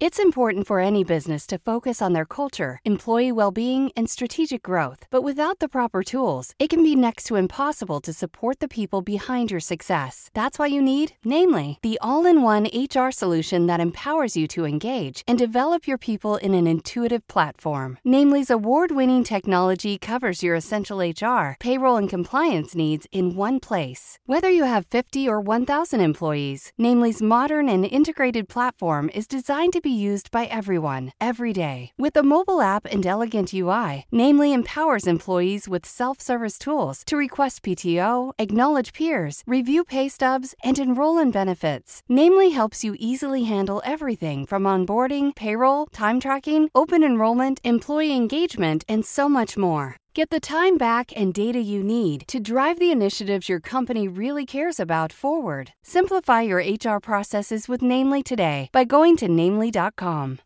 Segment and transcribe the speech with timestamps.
[0.00, 4.62] It's important for any business to focus on their culture, employee well being, and strategic
[4.62, 5.08] growth.
[5.10, 9.02] But without the proper tools, it can be next to impossible to support the people
[9.02, 10.30] behind your success.
[10.34, 14.64] That's why you need, namely, the all in one HR solution that empowers you to
[14.64, 17.98] engage and develop your people in an intuitive platform.
[18.06, 24.20] Namely's award winning technology covers your essential HR, payroll, and compliance needs in one place.
[24.26, 29.80] Whether you have 50 or 1,000 employees, Namely's modern and integrated platform is designed to
[29.80, 31.92] be used by everyone, every day.
[31.96, 37.16] With a mobile app and elegant UI, Namely empowers employees with self service tools to
[37.16, 42.02] request PTO, acknowledge peers, review pay stubs, and enroll in benefits.
[42.08, 48.84] Namely helps you easily handle everything from onboarding, payroll, time tracking, open enrollment, employee engagement,
[48.88, 49.96] and so much more.
[50.18, 54.44] Get the time back and data you need to drive the initiatives your company really
[54.44, 55.74] cares about forward.
[55.80, 60.40] Simplify your HR processes with Namely today by going to namely.com.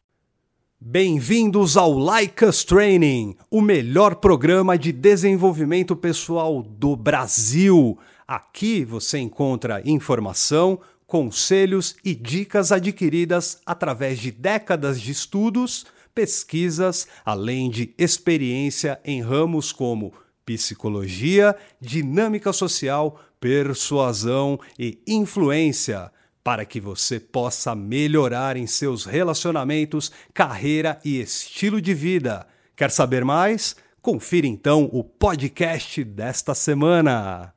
[0.78, 7.98] Bem-vindos ao Like Us Training, o melhor programa de desenvolvimento pessoal do Brasil.
[8.28, 17.70] Aqui você encontra informação, conselhos e dicas adquiridas através de décadas de estudos pesquisas, além
[17.70, 20.12] de experiência em ramos como
[20.44, 26.10] psicologia, dinâmica social, persuasão e influência,
[26.44, 32.46] para que você possa melhorar em seus relacionamentos, carreira e estilo de vida.
[32.74, 33.76] Quer saber mais?
[34.00, 37.54] Confira então o podcast desta semana.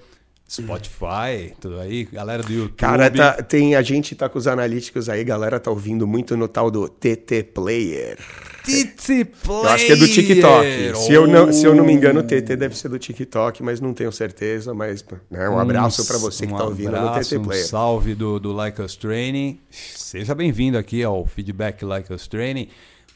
[0.52, 2.76] Spotify, tudo aí, galera do YouTube.
[2.76, 6.46] Cara, tá, tem, a gente tá com os analíticos aí, galera tá ouvindo muito no
[6.46, 8.18] tal do TT Player.
[8.62, 9.64] TT Player!
[9.64, 10.96] Eu acho que é do TikTok.
[10.96, 13.80] Se, eu não, se eu não me engano, o TT deve ser do TikTok, mas
[13.80, 14.74] não tenho certeza.
[14.74, 17.64] Mas né, um abraço para você que um tá ouvindo abraço, no TT Player.
[17.64, 19.58] Um salve do, do Like Us Training.
[19.70, 22.68] Seja bem-vindo aqui ao Feedback Like Us Training,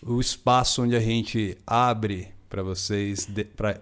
[0.03, 3.29] o espaço onde a gente abre para vocês,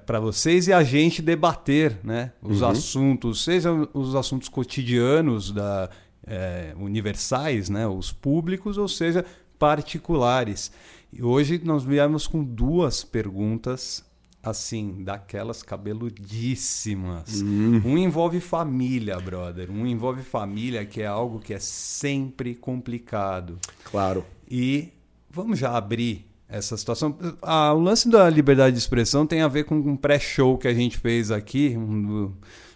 [0.06, 2.68] para vocês e a gente debater né, os uhum.
[2.68, 5.90] assuntos, sejam os assuntos cotidianos da,
[6.26, 9.24] é, universais, né, os públicos, ou seja,
[9.58, 10.72] particulares.
[11.12, 14.04] E hoje nós viemos com duas perguntas
[14.42, 17.40] assim, daquelas cabeludíssimas.
[17.40, 17.80] Uhum.
[17.84, 19.70] Um envolve família, brother.
[19.70, 23.58] Um envolve família, que é algo que é sempre complicado.
[23.84, 24.24] Claro.
[24.48, 24.92] E
[25.30, 27.16] vamos já abrir essa situação.
[27.42, 30.74] Ah, o lance da liberdade de expressão tem a ver com um pré-show que a
[30.74, 32.32] gente fez aqui, um,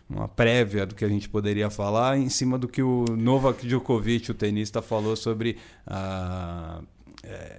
[0.08, 4.30] uma prévia do que a gente poderia falar, em cima do que o Novak Djokovic,
[4.30, 5.56] o tenista, falou sobre
[5.86, 6.80] a,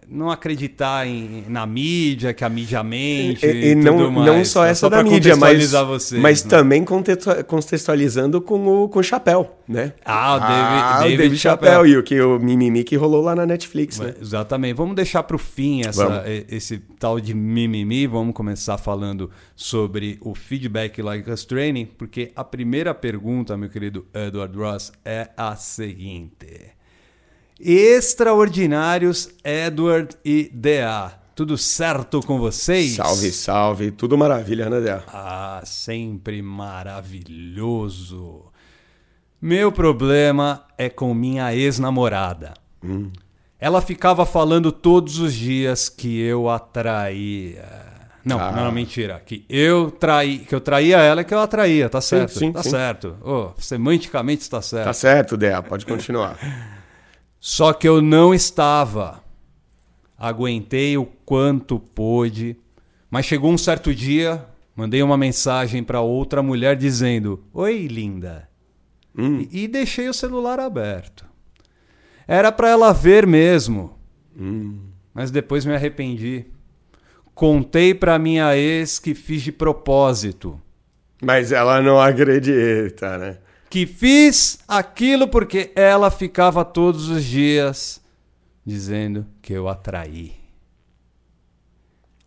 [0.08, 3.46] não acreditar em, na mídia, que a mídia mente.
[3.46, 4.28] E, e não, mais.
[4.28, 6.50] não só essa só da mídia, mas, vocês, mas né?
[6.50, 9.94] também contextualizando com o, com o Chapéu, né?
[10.04, 11.86] Ah, o David, ah, David, David Chapéu.
[11.86, 14.16] E o, que, o mimimi que rolou lá na Netflix, né?
[14.20, 14.74] Exatamente.
[14.74, 18.08] Vamos deixar para o fim essa, esse tal de mimimi.
[18.08, 24.06] Vamos começar falando sobre o feedback like us training, porque a primeira pergunta, meu querido
[24.14, 26.79] Edward Ross, é a seguinte
[27.60, 31.14] extraordinários Edward e DA.
[31.36, 32.96] Tudo certo com vocês?
[32.96, 33.92] Salve, salve.
[33.92, 35.04] Tudo maravilha, né, DA?
[35.08, 38.46] Ah, sempre maravilhoso.
[39.42, 42.54] Meu problema é com minha ex-namorada.
[42.84, 43.10] Hum.
[43.58, 47.90] Ela ficava falando todos os dias que eu atraía.
[48.24, 48.52] Não, ah.
[48.52, 49.22] não, mentira.
[49.26, 52.34] Que eu traí, que eu traía ela, que eu atraía, tá certo?
[52.34, 52.70] Sim, sim, tá sim.
[52.70, 53.18] certo.
[53.22, 54.86] Oh, semanticamente está certo.
[54.86, 56.38] Tá certo, Dea, pode continuar.
[57.40, 59.24] Só que eu não estava.
[60.18, 62.58] Aguentei o quanto pôde,
[63.10, 64.46] mas chegou um certo dia,
[64.76, 68.50] mandei uma mensagem para outra mulher dizendo: Oi, linda.
[69.18, 69.48] Hum.
[69.52, 71.26] E, e, deixei o celular aberto.
[72.28, 73.98] Era para ela ver mesmo.
[74.38, 74.80] Hum.
[75.14, 76.46] Mas depois me arrependi.
[77.34, 80.62] Contei para minha ex que fiz de propósito.
[81.22, 83.38] Mas ela não acredita, né?
[83.70, 88.02] Que fiz aquilo porque ela ficava todos os dias
[88.66, 90.34] dizendo que eu atraí.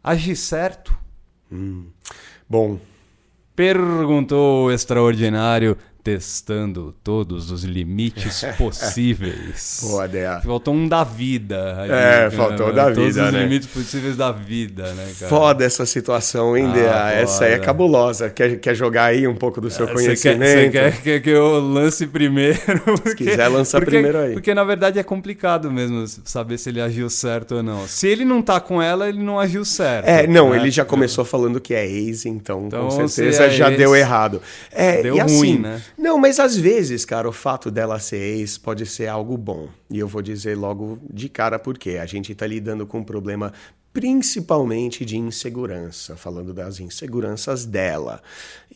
[0.03, 0.97] Agi certo?
[1.51, 1.87] Hum.
[2.49, 2.79] Bom.
[3.55, 9.81] Perguntou o extraordinário testando todos os limites possíveis.
[9.83, 10.41] Boa, Dea.
[10.41, 11.87] Faltou um da vida.
[11.89, 12.73] é, faltou né?
[12.73, 13.43] da todos vida, Todos os né?
[13.43, 15.29] limites possíveis da vida, né, cara?
[15.29, 17.23] Foda essa situação, hein, ah, Dea?
[17.23, 18.31] Essa aí é cabulosa.
[18.31, 20.43] Quer, quer jogar aí um pouco do seu é, conhecimento?
[20.45, 22.59] Você quer, quer, que eu lance primeiro?
[22.85, 24.33] Porque, se quiser, lança porque, primeiro aí.
[24.33, 27.87] Porque, na verdade, é complicado mesmo saber se ele agiu certo ou não.
[27.87, 30.07] Se ele não tá com ela, ele não agiu certo.
[30.07, 30.57] É, não, né?
[30.57, 33.95] ele já começou falando que é ex, então, então com certeza é já ex, deu
[33.95, 34.43] errado.
[34.71, 35.81] É, deu assim, ruim, né?
[36.03, 39.69] Não, mas às vezes cara, o fato dela ser ex pode ser algo bom.
[39.89, 43.53] E eu vou dizer logo de cara porque a gente está lidando com um problema
[43.93, 48.21] principalmente de insegurança, falando das inseguranças dela.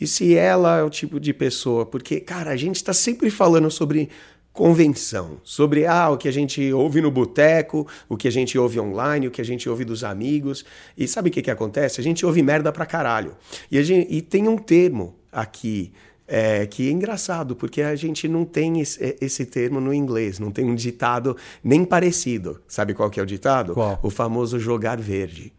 [0.01, 3.73] E se ela é o tipo de pessoa, porque, cara, a gente está sempre falando
[3.73, 4.09] sobre
[4.53, 8.79] convenção, sobre ah, o que a gente ouve no boteco, o que a gente ouve
[8.79, 10.65] online, o que a gente ouve dos amigos.
[10.97, 12.01] E sabe o que, que acontece?
[12.01, 13.37] A gente ouve merda pra caralho.
[13.69, 15.93] E, gente, e tem um termo aqui
[16.27, 20.39] é, que é engraçado, porque a gente não tem esse, é, esse, termo no inglês,
[20.39, 22.61] não tem um ditado nem parecido.
[22.67, 23.75] Sabe qual que é o ditado?
[23.75, 23.99] Qual?
[24.03, 25.53] O famoso jogar verde.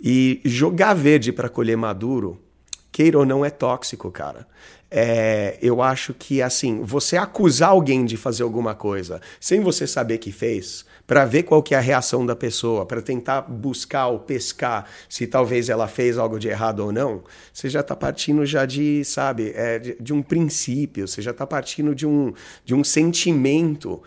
[0.00, 2.38] E jogar verde para colher maduro,
[2.92, 4.46] queira ou não, é tóxico, cara.
[4.90, 10.18] É, eu acho que, assim, você acusar alguém de fazer alguma coisa sem você saber
[10.18, 14.18] que fez, para ver qual que é a reação da pessoa, para tentar buscar ou
[14.18, 17.22] pescar se talvez ela fez algo de errado ou não,
[17.52, 21.46] você já está partindo já de, sabe, é, de, de um princípio, você já está
[21.46, 22.32] partindo de um,
[22.64, 24.02] de um sentimento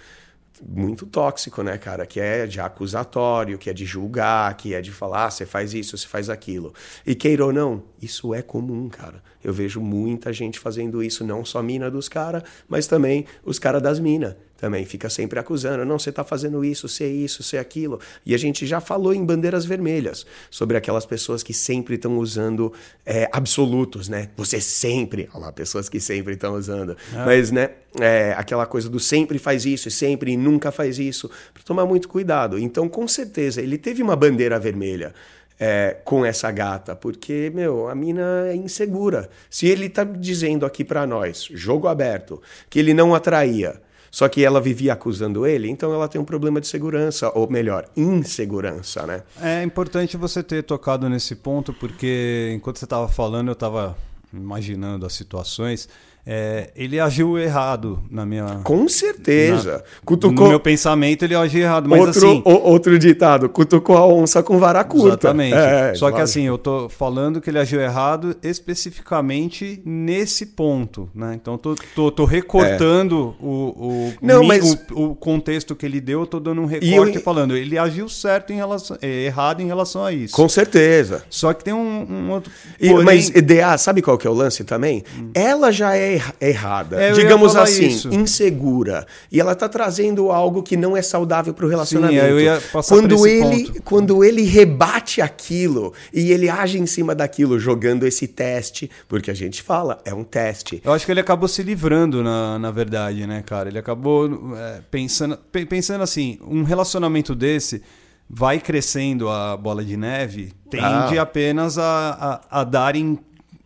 [0.61, 2.05] muito tóxico, né, cara?
[2.05, 5.73] Que é de acusatório, que é de julgar, que é de falar, ah, você faz
[5.73, 6.73] isso, você faz aquilo.
[7.05, 9.23] E queira ou não, isso é comum, cara.
[9.41, 13.81] Eu vejo muita gente fazendo isso, não só mina dos caras, mas também os caras
[13.81, 17.57] das minas também fica sempre acusando, não, você está fazendo isso, você é isso, você
[17.57, 18.00] é aquilo.
[18.25, 22.73] E a gente já falou em bandeiras vermelhas sobre aquelas pessoas que sempre estão usando
[23.06, 24.29] é, absolutos, né?
[24.35, 27.25] Você sempre, olha lá, pessoas que sempre estão usando, é.
[27.25, 27.69] mas né,
[28.00, 31.85] é, aquela coisa do sempre faz isso e sempre e nunca faz isso, para tomar
[31.85, 32.59] muito cuidado.
[32.59, 35.13] Então, com certeza, ele teve uma bandeira vermelha.
[35.61, 39.30] É, com essa gata, porque, meu, a mina é insegura.
[39.49, 44.44] Se ele tá dizendo aqui para nós, jogo aberto, que ele não atraía, só que
[44.44, 49.23] ela vivia acusando ele, então ela tem um problema de segurança, ou melhor, insegurança, né?
[49.42, 53.97] É importante você ter tocado nesse ponto, porque enquanto você estava falando, eu estava
[54.33, 55.89] imaginando as situações.
[56.26, 58.61] É, ele agiu errado na minha.
[58.64, 59.78] Com certeza.
[59.78, 60.45] Na, cutucou...
[60.45, 61.90] No meu pensamento, ele agiu errado.
[61.90, 62.42] Mas outro, assim.
[62.45, 65.07] O, outro ditado: cutucou a onça com vara curta.
[65.07, 65.56] Exatamente.
[65.56, 71.09] É, Só que assim, eu tô falando que ele agiu errado especificamente nesse ponto.
[71.16, 71.33] Né?
[71.33, 73.44] Então, tô, tô, tô recortando é.
[73.44, 74.78] o, o, Não, mas...
[74.92, 77.21] o, o, contexto que ele deu, eu tô dando um recorte eu...
[77.21, 77.56] falando.
[77.56, 78.97] Ele agiu certo em relação.
[79.02, 80.35] É, errado em relação a isso.
[80.35, 81.23] Com certeza.
[81.30, 82.52] Só que tem um, um outro.
[82.80, 83.04] Porém...
[83.04, 85.04] Mas, DA, sabe qual que é o lance também?
[85.18, 85.31] Hum.
[85.33, 86.08] Ela já é
[86.39, 88.13] errada, é, digamos assim, isso.
[88.13, 92.21] insegura, e ela está trazendo algo que não é saudável para o relacionamento.
[92.21, 93.83] Sim, eu ia passar quando ele, ponto.
[93.83, 99.33] quando ele rebate aquilo e ele age em cima daquilo, jogando esse teste, porque a
[99.33, 100.81] gente fala, é um teste.
[100.83, 103.69] Eu acho que ele acabou se livrando na, na verdade, né, cara?
[103.69, 105.37] Ele acabou é, pensando,
[105.68, 107.81] pensando assim, um relacionamento desse
[108.30, 111.23] vai crescendo a bola de neve, tende ah.
[111.23, 113.18] apenas a, a, a dar em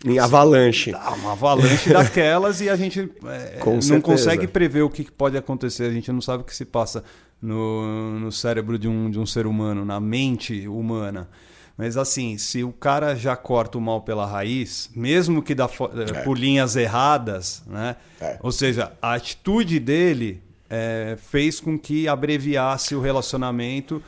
[0.03, 0.91] em avalanche.
[0.93, 5.85] uma avalanche daquelas e a gente é, não consegue prever o que pode acontecer.
[5.85, 7.03] A gente não sabe o que se passa
[7.41, 11.29] no, no cérebro de um, de um ser humano, na mente humana.
[11.77, 16.21] Mas assim, se o cara já corta o mal pela raiz, mesmo que da, é.
[16.23, 17.95] por linhas erradas, né?
[18.21, 18.37] É.
[18.43, 24.03] Ou seja, a atitude dele é, fez com que abreviasse o relacionamento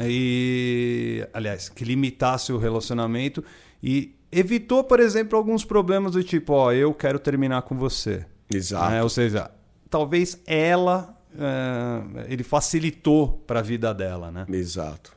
[0.00, 3.42] e, aliás, que limitasse o relacionamento
[3.82, 8.24] e evitou, por exemplo, alguns problemas do tipo, ó, eu quero terminar com você.
[8.52, 8.90] Exato.
[8.90, 9.02] Né?
[9.02, 9.50] Ou seja,
[9.90, 14.46] talvez ela, é, ele facilitou para a vida dela, né?
[14.50, 15.16] Exato.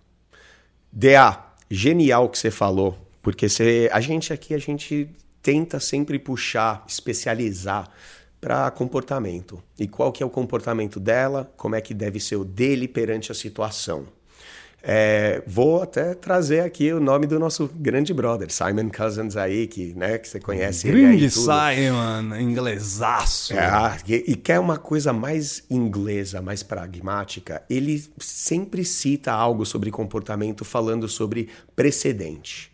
[0.92, 1.38] DA,
[1.70, 5.10] genial que você falou, porque você, a gente aqui, a gente
[5.42, 7.90] tenta sempre puxar, especializar
[8.40, 9.64] para comportamento.
[9.80, 13.32] E qual que é o comportamento dela, como é que deve ser o dele perante
[13.32, 14.08] a situação.
[14.84, 19.94] É, vou até trazer aqui o nome do nosso grande brother, Simon Cousins aí, que,
[19.94, 23.54] né, que você conhece grande Simon, inglesaço.
[23.54, 29.92] É, e, e quer uma coisa mais inglesa, mais pragmática, ele sempre cita algo sobre
[29.92, 32.71] comportamento falando sobre precedente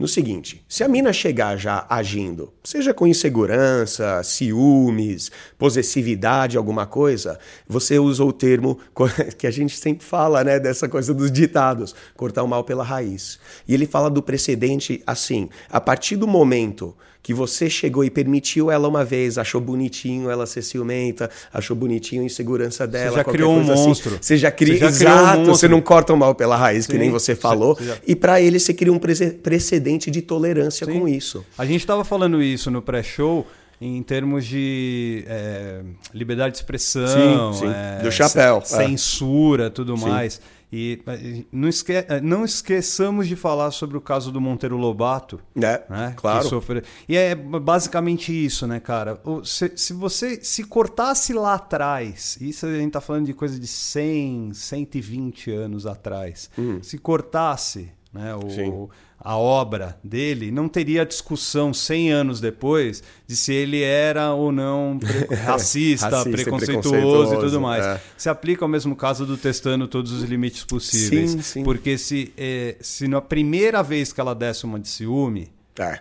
[0.00, 7.38] no seguinte: se a mina chegar já agindo, seja com insegurança, ciúmes, possessividade, alguma coisa,
[7.68, 8.78] você usa o termo
[9.36, 13.38] que a gente sempre fala, né, dessa coisa dos ditados, cortar o mal pela raiz.
[13.68, 18.70] E ele fala do precedente assim: a partir do momento que você chegou e permitiu
[18.70, 23.10] ela uma vez, achou bonitinho ela ser ciumenta, achou bonitinho a insegurança dela.
[23.10, 23.86] Você já criou um assim.
[23.86, 24.18] monstro.
[24.20, 26.92] Você já, cria, você já exato, um você não corta o mal pela raiz, Sim,
[26.92, 27.74] que nem você falou.
[27.74, 27.96] Você já...
[28.06, 31.00] E para ele você cria um precedente de tolerância Sim.
[31.00, 31.44] com isso.
[31.56, 33.46] A gente estava falando isso no pré-show
[33.80, 35.82] em termos de é,
[36.12, 37.72] liberdade de expressão, sim, sim.
[37.74, 40.06] É, do chapéu, censura, tudo sim.
[40.06, 40.40] mais.
[40.72, 45.40] E eh, não, esque eh, não esqueçamos de falar sobre o caso do Monteiro Lobato.
[45.56, 46.14] É, né?
[46.16, 46.48] claro.
[46.48, 46.84] Sofre...
[47.08, 49.20] E é basicamente isso, né, cara?
[49.42, 53.66] Se, se você se cortasse lá atrás, isso a gente tá falando de coisa de
[53.66, 56.80] 100, 120 anos atrás, hum.
[56.82, 58.88] se cortasse né, o, Sim
[59.22, 64.98] a obra dele, não teria discussão 100 anos depois de se ele era ou não
[65.44, 67.84] racista, racista preconceituoso, preconceituoso, e tudo mais.
[67.84, 68.00] É.
[68.16, 71.32] Se aplica ao mesmo caso do testando todos os limites possíveis.
[71.32, 71.64] Sim, sim.
[71.64, 75.52] Porque se, é, se na primeira vez que ela desse uma de ciúme.
[75.78, 76.00] É.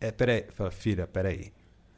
[0.00, 1.52] É, peraí, filha, peraí.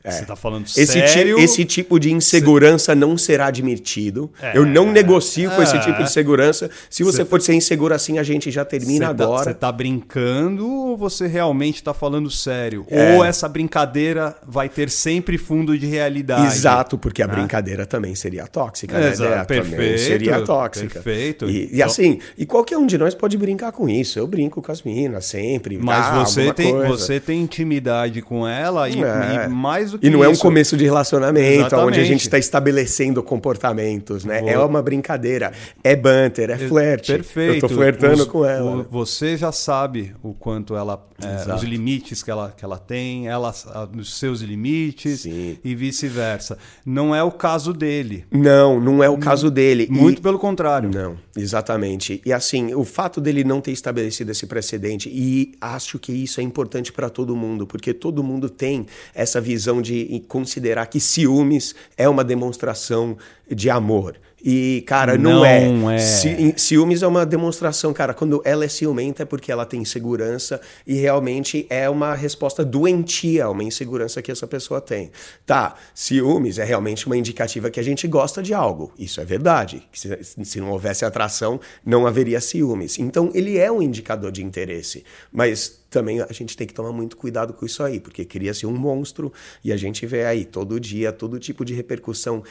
[0.05, 0.12] É.
[0.12, 1.37] Você está falando esse sério?
[1.37, 2.95] Ti, esse tipo de insegurança Cê...
[2.95, 4.31] não será admitido.
[4.40, 5.81] É, eu não negocio é, com esse é.
[5.81, 6.71] tipo de segurança.
[6.88, 7.25] Se você Cê...
[7.25, 9.45] for ser inseguro assim, a gente já termina Cê tá- agora.
[9.45, 12.87] Você está brincando ou você realmente está falando sério?
[12.88, 13.17] É.
[13.17, 16.47] Ou essa brincadeira vai ter sempre fundo de realidade?
[16.47, 17.35] Exato, porque a né?
[17.35, 19.11] brincadeira também seria tóxica, né?
[19.11, 21.00] Exato, perfeito, seria tóxica.
[21.00, 21.50] Perfeito.
[21.50, 24.19] E, e, assim, e qualquer um de nós pode brincar com isso.
[24.19, 25.76] Eu brinco com as meninas sempre.
[25.76, 29.47] Mas ah, você, tem, você tem intimidade com ela e, é.
[29.47, 30.28] e mais mais do que E não isso.
[30.28, 31.88] é um começo de relacionamento, Exatamente.
[31.88, 34.42] onde a gente está estabelecendo comportamentos, né?
[34.47, 35.52] É uma brincadeira,
[35.83, 37.12] é banter, é flerte.
[37.12, 37.64] Perfeito.
[37.64, 38.76] Eu tô flertando Os, com ela.
[38.76, 41.07] O, você já sabe o quanto ela...
[41.21, 43.52] É, os limites que ela, que ela tem, ela,
[43.99, 45.59] os seus limites Sim.
[45.64, 46.57] e vice-versa.
[46.87, 48.25] Não é o caso dele.
[48.30, 49.88] Não, não é o caso dele.
[49.90, 50.23] Muito e...
[50.23, 50.88] pelo contrário.
[50.95, 52.23] Não, exatamente.
[52.25, 56.45] E assim, o fato dele não ter estabelecido esse precedente, e acho que isso é
[56.45, 62.08] importante para todo mundo, porque todo mundo tem essa visão de considerar que ciúmes é
[62.08, 63.16] uma demonstração
[63.50, 64.19] de amor.
[64.45, 65.45] E, cara, não, não
[65.90, 65.97] é.
[65.97, 66.55] é.
[66.57, 68.14] ciúmes é uma demonstração, cara.
[68.14, 73.47] Quando ela é ciumenta é porque ela tem insegurança e realmente é uma resposta doentia
[73.47, 75.11] a uma insegurança que essa pessoa tem.
[75.45, 78.93] Tá, ciúmes é realmente uma indicativa que a gente gosta de algo.
[78.99, 79.83] Isso é verdade.
[79.93, 82.99] Se, se não houvesse atração, não haveria ciúmes.
[82.99, 85.05] Então, ele é um indicador de interesse.
[85.33, 88.76] Mas também a gente tem que tomar muito cuidado com isso aí, porque cria-se um
[88.76, 89.33] monstro
[89.64, 92.43] e a gente vê aí todo dia todo tipo de repercussão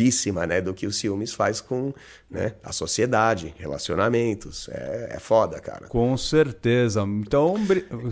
[0.00, 1.92] negativíssima, né, do que o ciúmes faz com
[2.30, 4.68] né, a sociedade, relacionamentos.
[4.70, 5.86] É, é foda, cara.
[5.86, 7.02] Com certeza.
[7.02, 7.54] Então,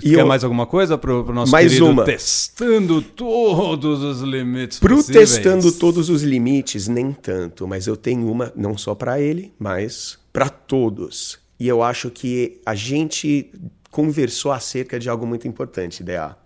[0.02, 0.26] e quer eu...
[0.26, 2.04] mais alguma coisa pro, pro nosso mais querido uma.
[2.04, 5.30] testando todos os limites Pro possíveis.
[5.30, 10.18] testando todos os limites, nem tanto, mas eu tenho uma não só para ele, mas
[10.32, 11.38] para todos.
[11.58, 13.50] E eu acho que a gente
[13.90, 16.36] conversou acerca de algo muito importante, DA.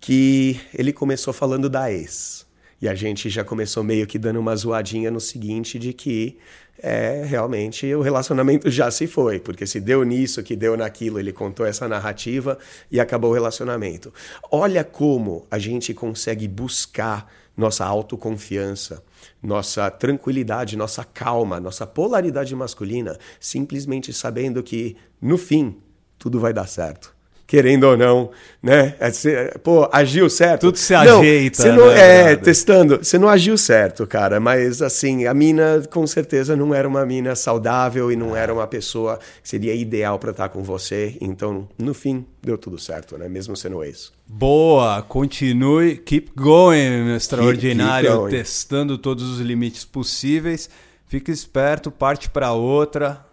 [0.00, 2.45] Que ele começou falando da ex.
[2.80, 6.36] E a gente já começou meio que dando uma zoadinha no seguinte de que
[6.78, 11.32] é, realmente o relacionamento já se foi, porque se deu nisso, que deu naquilo, ele
[11.32, 12.58] contou essa narrativa
[12.90, 14.12] e acabou o relacionamento.
[14.50, 19.02] Olha como a gente consegue buscar nossa autoconfiança,
[19.42, 25.78] nossa tranquilidade, nossa calma, nossa polaridade masculina, simplesmente sabendo que no fim
[26.18, 27.15] tudo vai dar certo
[27.46, 28.94] querendo ou não, né?
[28.98, 30.62] É, pô, agiu certo.
[30.62, 31.72] Tudo se não, ajeita.
[31.72, 32.98] Não, né, é, testando.
[32.98, 34.40] Você não agiu certo, cara.
[34.40, 38.66] Mas, assim, a mina, com certeza, não era uma mina saudável e não era uma
[38.66, 41.16] pessoa que seria ideal para estar com você.
[41.20, 43.28] Então, no fim, deu tudo certo, né?
[43.28, 44.12] Mesmo sendo ex.
[44.26, 50.68] Boa, continue, keep going, meu extraordinário, keep, keep testando todos os limites possíveis.
[51.06, 53.24] Fique esperto, parte para outra.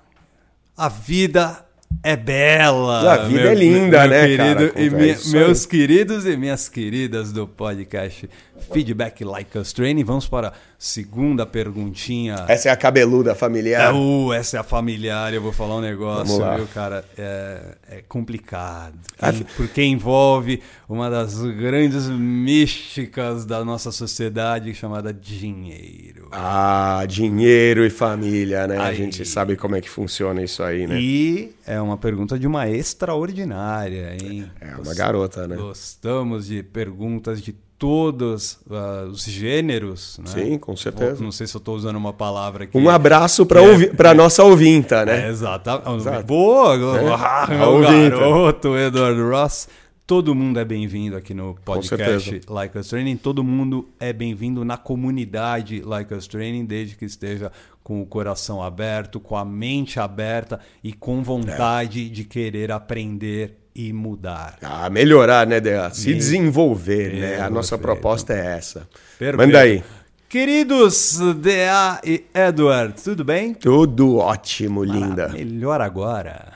[0.78, 1.66] A vida
[2.02, 3.14] é bela.
[3.14, 4.82] A vida meu, é linda, meu né, querido, cara?
[4.82, 8.30] E minha, meus queridos e minhas queridas do podcast
[8.64, 10.04] Feedback Like Us Training.
[10.04, 12.46] Vamos para a segunda perguntinha.
[12.48, 13.94] Essa é a cabeluda familiar.
[13.94, 15.34] Uh, essa é a familiar.
[15.34, 17.06] Eu vou falar um negócio, viu, cara?
[17.18, 18.98] É, é complicado.
[19.20, 26.30] Quem, porque envolve uma das grandes místicas da nossa sociedade chamada dinheiro.
[26.32, 28.78] Ah, dinheiro e família, né?
[28.78, 28.92] Aí.
[28.92, 31.00] A gente sabe como é que funciona isso aí, né?
[31.00, 34.52] E é uma pergunta de uma extraordinária, hein?
[34.60, 35.56] É uma garota, né?
[35.56, 40.18] Gostamos de perguntas de todos uh, os gêneros.
[40.18, 40.28] Né?
[40.28, 41.22] Sim, com certeza.
[41.22, 42.78] Não sei se eu estou usando uma palavra aqui.
[42.78, 45.26] Um abraço para é, a nossa ouvinta, né?
[45.26, 45.98] É, exatamente.
[45.98, 46.24] Exato.
[46.24, 47.14] Boa, é.
[47.14, 49.68] ah, meu garoto, Edward Ross.
[50.08, 53.18] Todo mundo é bem-vindo aqui no podcast Like Us Training.
[53.18, 57.52] Todo mundo é bem-vindo na comunidade Like Us Training, desde que esteja
[57.84, 62.10] com o coração aberto, com a mente aberta e com vontade é.
[62.10, 64.58] de querer aprender e mudar.
[64.62, 65.90] Ah, melhorar, né, Dea?
[65.92, 66.16] Se Me...
[66.16, 67.42] desenvolver, né?
[67.42, 68.88] A nossa proposta é essa.
[69.18, 69.38] Perfeito.
[69.38, 69.84] Manda aí.
[70.30, 73.54] Queridos DA e Edward, tudo bem?
[73.54, 75.30] Tudo ótimo, linda.
[75.30, 76.54] melhor agora.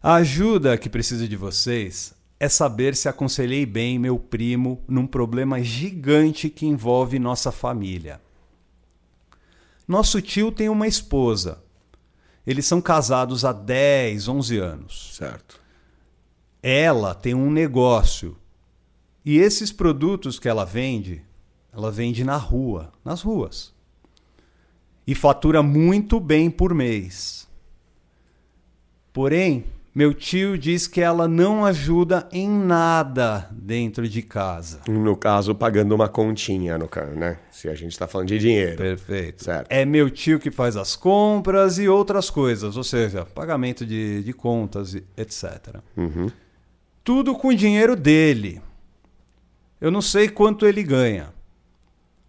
[0.00, 5.60] A ajuda que preciso de vocês é saber se aconselhei bem meu primo num problema
[5.62, 8.20] gigante que envolve nossa família.
[9.86, 11.58] Nosso tio tem uma esposa.
[12.46, 15.10] Eles são casados há 10, 11 anos.
[15.16, 15.61] Certo
[16.62, 18.36] ela tem um negócio.
[19.24, 21.22] E esses produtos que ela vende,
[21.72, 23.72] ela vende na rua, nas ruas.
[25.06, 27.48] E fatura muito bem por mês.
[29.12, 29.64] Porém,
[29.94, 34.80] meu tio diz que ela não ajuda em nada dentro de casa.
[34.88, 37.38] No caso, pagando uma continha, no né?
[37.50, 38.76] Se a gente está falando de dinheiro.
[38.76, 39.44] Perfeito.
[39.44, 39.66] Certo.
[39.70, 44.32] É meu tio que faz as compras e outras coisas, ou seja, pagamento de, de
[44.32, 45.76] contas, etc.
[45.94, 46.30] Uhum.
[47.04, 48.60] Tudo com o dinheiro dele.
[49.80, 51.32] Eu não sei quanto ele ganha.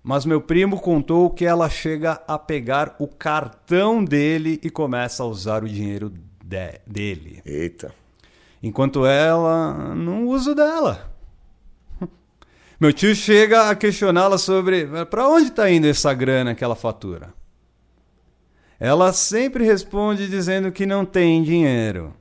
[0.04, 5.26] Mas meu primo contou que ela chega a pegar o cartão dele e começa a
[5.26, 6.12] usar o dinheiro
[6.44, 7.42] de dele.
[7.46, 7.94] Eita.
[8.62, 11.14] Enquanto ela não usa dela.
[12.80, 17.34] Meu tio chega a questioná-la sobre para onde está indo essa grana que ela fatura.
[18.80, 22.14] Ela sempre responde dizendo que não tem dinheiro.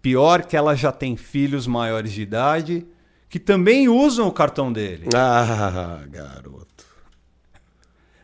[0.00, 2.86] Pior que ela já tem filhos maiores de idade
[3.28, 5.08] que também usam o cartão dele.
[5.14, 6.84] Ah, garoto.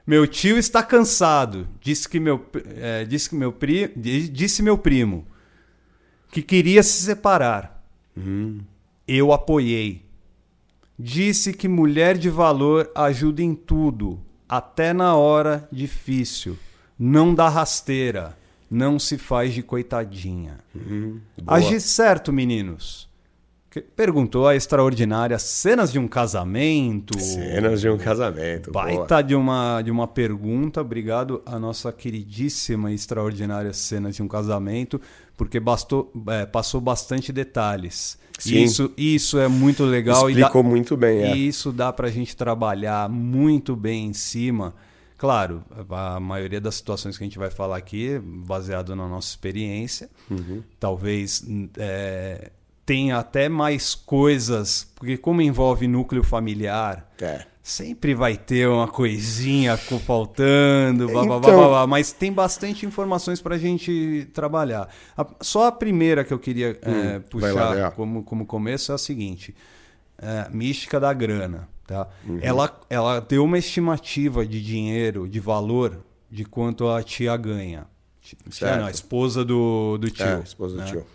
[0.06, 2.44] Meu tio está cansado, disse que meu,
[2.76, 5.26] é, disse que meu, pri, disse meu primo
[6.30, 7.82] que queria se separar.
[8.16, 8.60] Hum.
[9.06, 10.04] Eu apoiei.
[10.98, 16.58] Disse que mulher de valor ajuda em tudo, até na hora difícil.
[16.98, 18.37] Não dá rasteira
[18.70, 20.59] não se faz de coitadinha.
[20.74, 23.09] Uhum, Agir certo, meninos.
[23.96, 27.18] Perguntou a extraordinária cenas de um casamento.
[27.18, 28.70] Cenas de um casamento.
[28.70, 30.81] Baita de uma, de uma pergunta.
[30.81, 35.00] Obrigado à nossa queridíssima e extraordinária cenas de um casamento,
[35.37, 38.16] porque bastou, é, passou bastante detalhes.
[38.38, 38.62] Sim.
[38.62, 40.29] Isso, isso é muito legal.
[40.29, 41.22] Explicou e dá, muito bem.
[41.22, 41.37] É.
[41.37, 44.74] E isso dá para a gente trabalhar muito bem em cima
[45.16, 49.29] Claro, a maioria das situações que a gente vai falar aqui é baseado na nossa
[49.29, 50.11] experiência.
[50.29, 50.62] Uhum.
[50.79, 51.44] Talvez
[51.79, 52.50] é,
[52.85, 57.46] tenha até mais coisas, porque como envolve núcleo familiar, é.
[57.62, 61.57] sempre vai ter uma coisinha faltando, blá, blá, então...
[61.57, 64.88] blá, blá, mas tem bastante informações para a gente trabalhar.
[65.16, 68.96] A, só a primeira que eu queria hum, é, puxar lá, como, como começo é
[68.96, 69.55] a seguinte:
[70.18, 71.68] é, mística da grana.
[71.87, 72.09] Tá?
[72.27, 72.38] Uhum.
[72.40, 75.99] Ela, ela deu uma estimativa de dinheiro, de valor,
[76.31, 77.87] de quanto a tia ganha.
[78.20, 80.25] Tia, não, a esposa do, do tio.
[80.25, 80.85] É, esposa né?
[80.85, 81.07] do tio.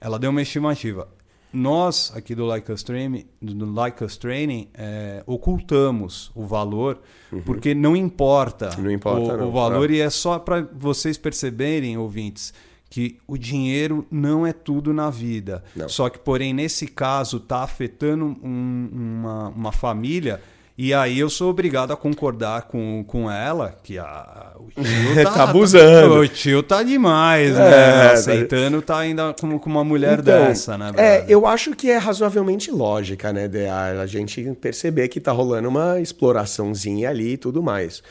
[0.00, 1.06] Ela deu uma estimativa.
[1.52, 7.00] Nós, aqui do Like Us Training, do like Us Training é, ocultamos o valor,
[7.32, 7.40] uhum.
[7.42, 9.94] porque não importa, não importa o, não, o valor, é.
[9.94, 12.52] e é só para vocês perceberem, ouvintes,
[12.90, 15.62] que o dinheiro não é tudo na vida.
[15.76, 15.88] Não.
[15.88, 20.40] Só que, porém, nesse caso, está afetando um, uma, uma família
[20.76, 25.32] E aí eu sou obrigado a concordar com, com ela que a, o tio tá,
[25.32, 26.14] tá abusando.
[26.14, 27.66] Tá, o tio tá demais, né?
[27.66, 28.10] é, né?
[28.12, 30.92] Aceitando tá ainda como, como uma mulher então, dessa, né?
[30.96, 33.48] É, eu acho que é razoavelmente lógica, né?
[33.48, 38.02] De a, a gente perceber que tá rolando uma exploraçãozinha ali e tudo mais.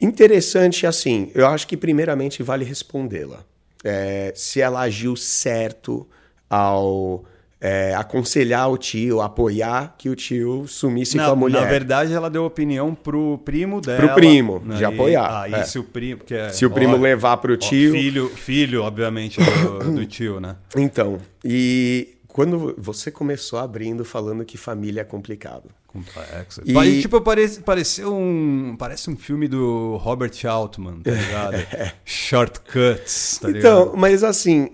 [0.00, 3.38] Interessante assim, eu acho que primeiramente vale respondê-la.
[3.84, 6.08] É, se ela agiu certo
[6.48, 7.24] ao
[7.60, 11.62] é, aconselhar o tio, apoiar que o tio sumisse na, com a mulher.
[11.62, 13.98] Na verdade, ela deu opinião pro primo dela.
[13.98, 14.76] Pro primo, né?
[14.76, 15.44] de apoiar.
[15.44, 15.64] Aí, é.
[15.64, 16.20] se o primo.
[16.30, 17.90] É, se o primo ó, levar pro tio.
[17.90, 20.56] Ó, filho, filho, obviamente, do, do tio, né?
[20.76, 25.70] Então, e quando você começou abrindo falando que família é complicado.
[25.94, 26.60] Complexo.
[26.66, 27.00] E...
[27.00, 31.66] Tipo, parece, parece, um, parece um filme do Robert Altman, tá ligado?
[32.04, 33.96] Shortcuts, tá então, ligado?
[33.96, 34.70] mas assim,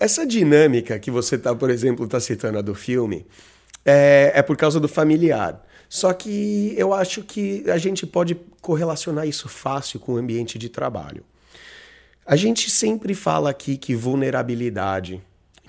[0.00, 3.26] essa dinâmica que você tá, por exemplo, tá citando a do filme,
[3.84, 5.62] é, é por causa do familiar.
[5.86, 10.70] Só que eu acho que a gente pode correlacionar isso fácil com o ambiente de
[10.70, 11.22] trabalho.
[12.24, 15.22] A gente sempre fala aqui que vulnerabilidade,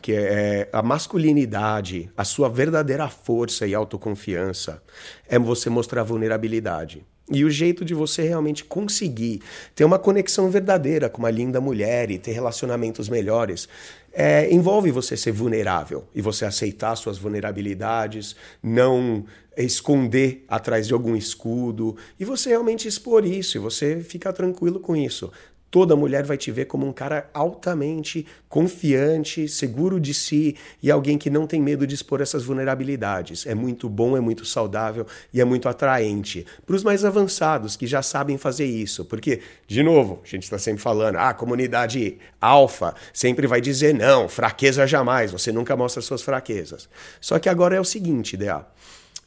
[0.06, 4.80] que é a masculinidade, a sua verdadeira força e autoconfiança,
[5.28, 7.04] é você mostrar vulnerabilidade.
[7.32, 9.41] E o jeito de você realmente conseguir
[9.74, 13.68] ter uma conexão verdadeira com uma linda mulher e ter relacionamentos melhores
[14.13, 19.26] é, envolve você ser vulnerável e você aceitar suas vulnerabilidades, não
[19.58, 24.96] esconder atrás de algum escudo e você realmente expor isso e você ficar tranquilo com
[24.96, 25.32] isso
[25.75, 31.17] toda mulher vai te ver como um cara altamente confiante, seguro de si e alguém
[31.17, 33.45] que não tem medo de expor essas vulnerabilidades.
[33.45, 36.45] É muito bom, é muito saudável e é muito atraente.
[36.65, 40.57] Para os mais avançados que já sabem fazer isso, porque, de novo, a gente está
[40.57, 46.01] sempre falando, ah, a comunidade alfa sempre vai dizer não, fraqueza jamais, você nunca mostra
[46.01, 46.88] suas fraquezas.
[47.19, 48.65] Só que agora é o seguinte, Dea.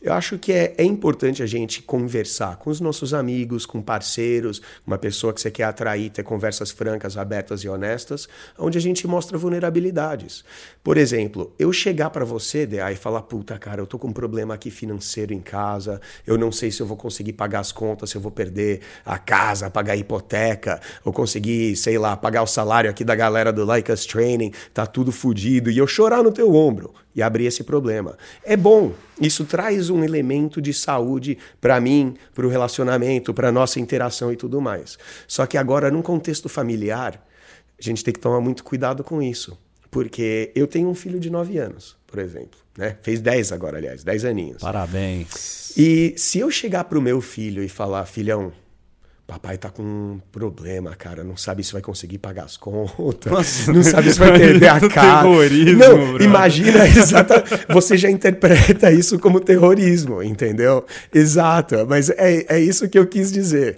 [0.00, 4.62] Eu acho que é, é importante a gente conversar com os nossos amigos, com parceiros,
[4.86, 9.08] uma pessoa que você quer atrair, ter conversas francas, abertas e honestas, onde a gente
[9.08, 10.44] mostra vulnerabilidades.
[10.84, 14.12] Por exemplo, eu chegar para você, DA, e falar: puta, cara, eu tô com um
[14.12, 18.10] problema aqui financeiro em casa, eu não sei se eu vou conseguir pagar as contas,
[18.10, 22.46] se eu vou perder a casa, pagar a hipoteca, ou conseguir, sei lá, pagar o
[22.46, 26.30] salário aqui da galera do Like Us Training, tá tudo fodido, e eu chorar no
[26.30, 28.16] teu ombro e abrir esse problema.
[28.44, 33.80] É bom, isso traz um elemento de saúde para mim, para o relacionamento, para nossa
[33.80, 34.96] interação e tudo mais.
[35.26, 37.20] Só que agora, num contexto familiar,
[37.76, 39.58] a gente tem que tomar muito cuidado com isso.
[39.90, 42.60] Porque eu tenho um filho de 9 anos, por exemplo.
[42.76, 42.96] Né?
[43.02, 44.62] Fez 10 agora, aliás, 10 aninhos.
[44.62, 45.76] Parabéns.
[45.76, 48.52] E se eu chegar para o meu filho e falar, filhão,
[49.28, 51.22] Papai tá com um problema, cara.
[51.22, 53.30] Não sabe se vai conseguir pagar as contas.
[53.30, 55.22] Nossa, não sabe se vai perder a casa.
[55.22, 56.24] Terrorismo, não, bro.
[56.24, 60.82] imagina, exata, você já interpreta isso como terrorismo, entendeu?
[61.14, 63.76] Exato, mas é, é isso que eu quis dizer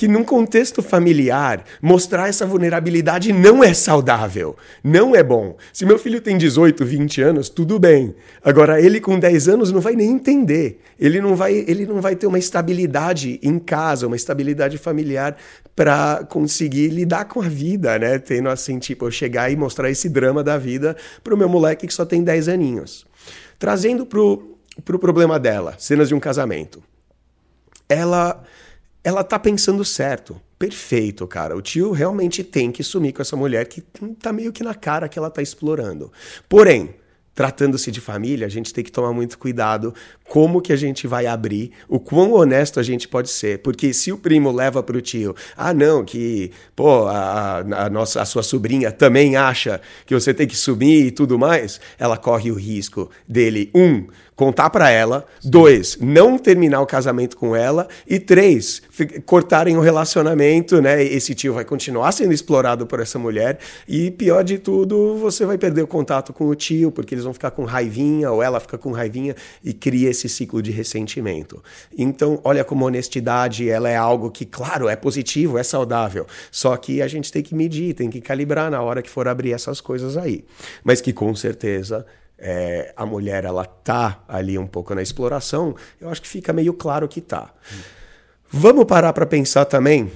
[0.00, 5.58] que num contexto familiar, mostrar essa vulnerabilidade não é saudável, não é bom.
[5.74, 8.14] Se meu filho tem 18, 20 anos, tudo bem.
[8.42, 10.80] Agora ele com 10 anos não vai nem entender.
[10.98, 15.36] Ele não vai, ele não vai ter uma estabilidade em casa, uma estabilidade familiar
[15.76, 18.18] para conseguir lidar com a vida, né?
[18.18, 21.92] Tendo assim, tipo, eu chegar e mostrar esse drama da vida pro meu moleque que
[21.92, 23.06] só tem 10 aninhos.
[23.58, 26.82] Trazendo pro, pro problema dela, cenas de um casamento.
[27.86, 28.42] Ela
[29.02, 30.40] ela tá pensando certo.
[30.58, 31.56] Perfeito, cara.
[31.56, 33.80] O tio realmente tem que sumir com essa mulher que
[34.20, 36.12] tá meio que na cara que ela tá explorando.
[36.48, 36.94] Porém,
[37.34, 39.94] tratando-se de família, a gente tem que tomar muito cuidado
[40.28, 43.60] como que a gente vai abrir, o quão honesto a gente pode ser.
[43.60, 48.20] Porque se o primo leva para o tio, ah, não, que, pô, a, a, nossa,
[48.20, 52.50] a sua sobrinha também acha que você tem que sumir e tudo mais, ela corre
[52.50, 54.06] o risco dele, um,
[54.40, 55.26] contar para ela.
[55.38, 55.50] Sim.
[55.50, 57.86] Dois, não terminar o casamento com ela.
[58.08, 58.80] E três,
[59.26, 61.04] cortarem o relacionamento, né?
[61.04, 63.58] Esse tio vai continuar sendo explorado por essa mulher.
[63.86, 67.34] E pior de tudo, você vai perder o contato com o tio, porque eles vão
[67.34, 71.62] ficar com raivinha, ou ela fica com raivinha e cria esse ciclo de ressentimento.
[71.98, 76.26] Então, olha como honestidade ela é algo que, claro, é positivo, é saudável.
[76.50, 79.52] Só que a gente tem que medir, tem que calibrar na hora que for abrir
[79.52, 80.46] essas coisas aí.
[80.82, 82.06] Mas que com certeza
[82.40, 86.72] é, a mulher ela tá ali um pouco na exploração, eu acho que fica meio
[86.72, 87.52] claro que tá.
[88.50, 90.10] Vamos parar para pensar também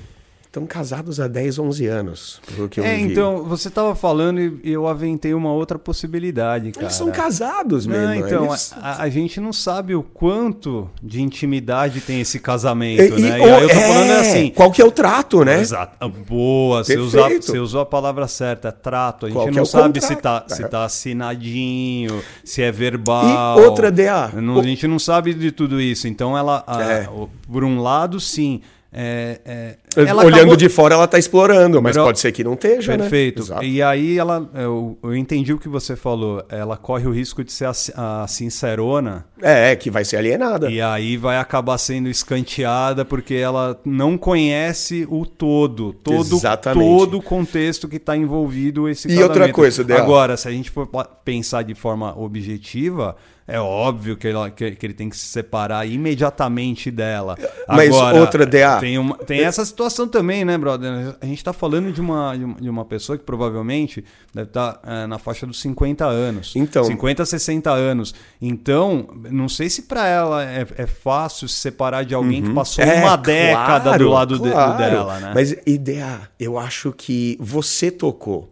[0.55, 3.03] estão casados há 10, 11 anos, pelo que eu É, vi.
[3.03, 6.87] então, você tava falando e eu aventei uma outra possibilidade, cara.
[6.87, 8.05] Eles são casados mesmo.
[8.07, 8.73] Não, então, eles...
[8.81, 13.29] a, a gente não sabe o quanto de intimidade tem esse casamento, E- e- né?
[13.41, 14.51] E aí eu tô é, falando assim.
[14.51, 15.61] Qual que é o trato, né?
[15.61, 15.97] Exato.
[16.01, 17.39] Ah, Boa, você, Perfeito.
[17.39, 19.27] usa, você usou a palavra certa, é trato.
[19.27, 20.69] A gente Qual não é sabe se tá, se É.
[20.69, 23.59] tá assinadinho, se é verbal.
[23.59, 24.31] E outra DA.
[24.41, 26.07] Não- O- A gente não sabe de tudo isso.
[26.09, 27.09] Então, ela, a- É.
[27.51, 28.61] por um lado, sim.
[28.95, 32.97] É- é- Olhando acabou- de fora, ela tá explorando, mas pode ser que não esteja,
[32.97, 33.45] Perfeito.
[33.55, 33.59] né?
[33.65, 36.45] E aí ela, eu, eu entendi o que você falou.
[36.49, 40.71] Ela corre o risco de ser a, a sincerona É, é, que vai ser alienada.
[40.71, 46.85] e aí vai acabar sendo escanteada porque ela não conhece o todo, todo, Exatamente.
[46.85, 49.99] todo o contexto que está envolvido esse E outra coisa, Del.
[49.99, 50.89] Agora, se a gente for
[51.25, 55.87] pensar de forma objetiva, é óbvio que, ela- que- que ele tem que se separar
[55.87, 57.37] imediatamente dela.
[57.69, 58.79] Mas Agora, outra, DA.
[58.81, 61.17] Tem, uma- tem essa situação também, né, brother?
[61.21, 64.05] A gente está falando de uma, de uma- pessoa que provavelmente
[64.35, 66.55] deve estar na faixa dos 50 anos.
[66.57, 66.85] Então.
[66.85, 68.15] 50, 60 anos.
[68.41, 72.85] Então, não sei se para ela é, é fácil se separar de alguém que passou
[72.85, 74.79] É, uma década claro, do lado de- claro.
[74.79, 75.33] dela, né?
[75.35, 78.51] Mas, ideia, eu acho que você tocou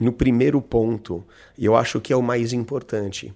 [0.00, 1.22] no primeiro ponto,
[1.56, 3.32] e eu acho que é o mais importante.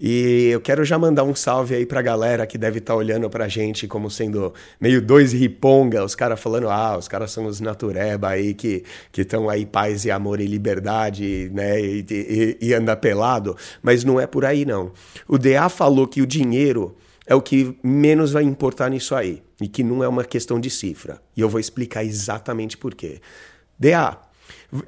[0.00, 3.48] E eu quero já mandar um salve aí pra galera que deve estar olhando pra
[3.48, 8.30] gente como sendo meio dois riponga, os caras falando, ah, os caras são os natureba
[8.30, 8.82] aí que
[9.14, 14.18] estão aí paz e amor e liberdade, né, e, e, e anda pelado, mas não
[14.18, 14.90] é por aí não.
[15.28, 19.42] O DA falou que o dinheiro é o que menos vai importar nisso aí.
[19.60, 21.20] E que não é uma questão de cifra.
[21.36, 23.20] E eu vou explicar exatamente por quê.
[23.78, 24.18] DA,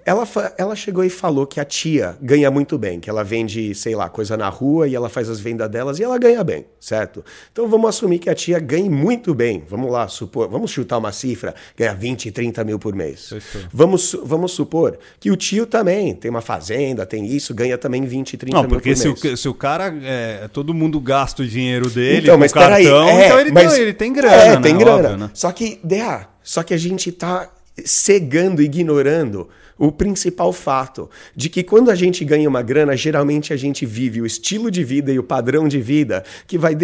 [0.05, 3.95] ela, ela chegou e falou que a tia ganha muito bem, que ela vende, sei
[3.95, 7.25] lá, coisa na rua e ela faz as vendas delas e ela ganha bem, certo?
[7.53, 9.63] Então vamos assumir que a tia ganhe muito bem.
[9.69, 13.33] Vamos lá, supor, vamos chutar uma cifra, ganha 20, 30 mil por mês.
[13.73, 18.37] Vamos, vamos supor que o tio também tem uma fazenda, tem isso, ganha também 20,
[18.37, 19.23] 30 Não, mil por porque se mês.
[19.25, 22.87] o, se o cara, é, todo mundo gasta o dinheiro dele Então, mas cartão, peraí,
[22.87, 24.61] é, então ele, mas- tem, ele tem grana, É, né?
[24.63, 24.93] tem grana.
[25.09, 25.31] Óbvio, né?
[25.35, 27.49] Só que, DA, só que a gente tá
[27.85, 33.57] cegando, ignorando o principal fato de que quando a gente ganha uma grana, geralmente a
[33.57, 36.77] gente vive o estilo de vida e o padrão de vida que vai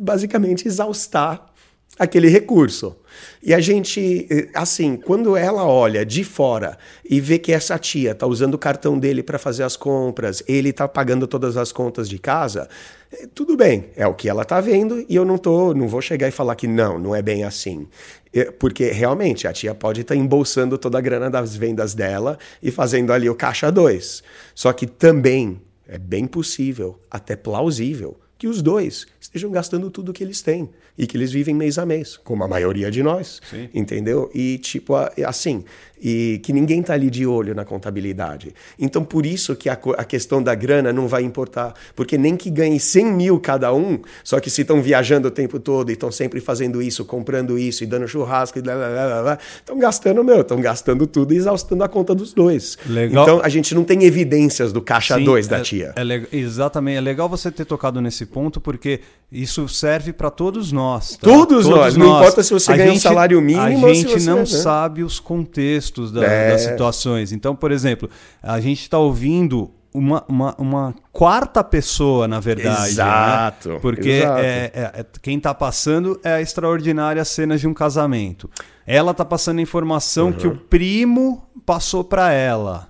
[0.00, 1.53] basicamente exaustar
[1.98, 2.96] aquele recurso.
[3.42, 6.76] E a gente, eh, assim, quando ela olha de fora
[7.08, 10.72] e vê que essa tia tá usando o cartão dele para fazer as compras, ele
[10.72, 12.68] tá pagando todas as contas de casa,
[13.12, 16.00] eh, tudo bem, é o que ela tá vendo e eu não tô, não vou
[16.00, 17.86] chegar e falar que não, não é bem assim.
[18.32, 22.70] Eh, Porque realmente a tia pode estar embolsando toda a grana das vendas dela e
[22.70, 24.22] fazendo ali o caixa 2.
[24.54, 30.22] Só que também é bem possível, até plausível, que os dois estejam gastando tudo que
[30.22, 33.68] eles têm e que eles vivem mês a mês, como a maioria de nós, Sim.
[33.74, 34.30] entendeu?
[34.32, 34.94] E tipo
[35.26, 35.64] assim,
[36.06, 38.52] e que ninguém tá ali de olho na contabilidade.
[38.78, 42.50] Então por isso que a, a questão da grana não vai importar, porque nem que
[42.50, 46.12] ganhe 100 mil cada um, só que se estão viajando o tempo todo e estão
[46.12, 50.22] sempre fazendo isso, comprando isso e dando churrasco e blá, blá, blá, blá, estão gastando
[50.22, 52.76] meu, estão gastando tudo e exaustando a conta dos dois.
[52.86, 53.22] Legal.
[53.22, 55.94] Então a gente não tem evidências do caixa Sim, 2 da é- tia.
[55.96, 56.98] é exatamente.
[56.98, 59.00] É legal você ter tocado nesse ponto, porque
[59.32, 61.16] isso serve para todos nós.
[61.16, 61.26] tá?
[61.26, 64.44] Todos nós, não importa se você A ganha um salário mínimo A gente não né?
[64.46, 66.50] sabe os contextos da- É.
[66.50, 67.32] das situações.
[67.32, 68.08] Então, por exemplo,
[68.42, 69.70] a gente está ouvindo.
[69.96, 72.88] Uma, uma, uma quarta pessoa, na verdade.
[72.90, 73.78] Exato, Né?
[73.80, 74.40] Porque exato.
[74.40, 78.50] é- é- é- quem está passando é a extraordinária cena de um casamento.
[78.84, 80.54] Ela está passando a informação que Uhum.
[80.54, 82.88] o primo passou para ela.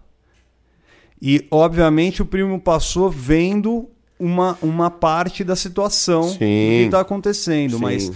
[1.21, 3.89] E, obviamente, o primo passou vendo
[4.19, 6.39] uma, uma parte da situação Sim.
[6.39, 7.77] que está acontecendo.
[7.77, 7.83] Sim.
[7.83, 8.13] Mas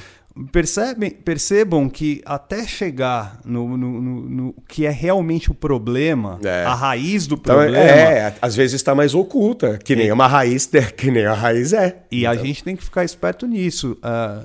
[0.53, 6.65] percebem, percebam que até chegar no, no, no- no que é realmente o problema, É.
[6.65, 10.69] a raiz do Então, problema, é, às vezes está mais oculta, que nem uma raiz,
[10.97, 11.97] que nem a raiz é.
[12.11, 13.97] e a gente tem que ficar esperto nisso.
[14.03, 14.45] Ah,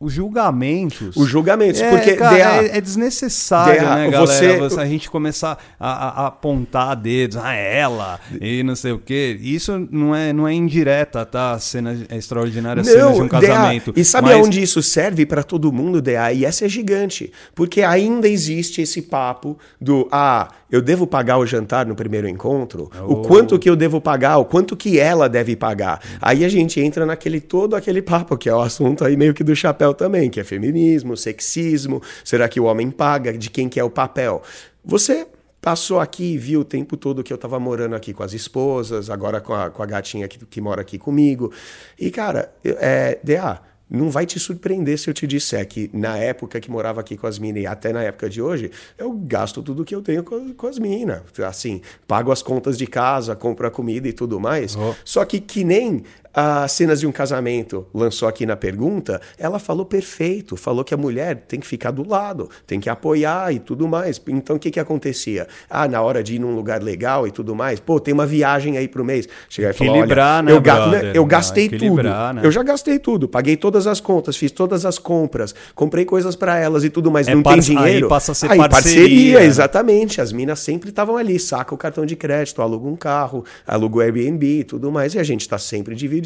[0.00, 1.14] os julgamentos.
[1.14, 4.58] Os julgamentos, É, porque cara, é, é desnecessário, DA, né, galera?
[4.58, 8.98] você- a gente começar a, a- a apontar dedos, ah, ela, e não sei o
[8.98, 9.38] quê.
[9.40, 11.58] Isso não é, não é indireta, tá?
[11.58, 13.92] Cena é extraordinária cena de um DA, casamento.
[13.94, 16.32] e sabe Mas- aonde isso serve para todo mundo, DA?
[16.32, 17.30] E essa é gigante.
[17.54, 22.90] Porque ainda existe esse papo do ah, eu devo pagar o jantar no primeiro encontro?
[23.06, 23.22] O Oh.
[23.22, 24.38] quanto que eu devo pagar?
[24.38, 26.00] O quanto que ela deve pagar?
[26.20, 29.42] Aí a gente entra naquele todo aquele papo, que é o assunto aí meio que
[29.44, 33.36] do chapéu também, que é feminismo, sexismo, será que o homem paga?
[33.36, 34.42] De quem que é o papel?
[34.84, 35.26] Você
[35.60, 39.10] passou aqui e viu o tempo todo que eu tava morando aqui com as esposas,
[39.10, 41.52] agora com a, com a gatinha que, que mora aqui comigo.
[41.98, 46.60] E, cara, é, DA, não vai te surpreender se eu te disser que na época
[46.60, 49.84] que morava aqui com as minas e até na época de hoje, eu gasto tudo
[49.84, 51.22] que eu tenho com, com as minas.
[51.44, 54.76] Assim, pago as contas de casa, compro a comida e tudo mais.
[54.76, 54.94] Oh.
[55.04, 59.84] Só que que nem as cenas de um casamento lançou aqui na pergunta, ela falou
[59.84, 63.88] perfeito, falou que a mulher tem que ficar do lado, tem que apoiar e tudo
[63.88, 64.20] mais.
[64.28, 65.48] Então o que que acontecia?
[65.68, 68.78] Ah, na hora de ir num lugar legal e tudo mais, pô, tem uma viagem
[68.78, 69.28] aí pro mês.
[69.48, 72.02] Chegar e falar, olha, né, eu, ga eu gastei tudo.
[72.02, 72.40] Né?
[72.44, 76.58] Eu já gastei tudo, paguei todas as contas, fiz todas as compras, comprei coisas para
[76.58, 78.06] elas e tudo mais, é não tem dinheiro.
[78.06, 80.20] Aí passa a ser aí, parceria, parceria exatamente.
[80.20, 84.00] As minas sempre estavam ali, saca o cartão de crédito, aluga um carro, aluga o
[84.00, 86.19] Airbnb e tudo mais, e a gente tá sempre dividindo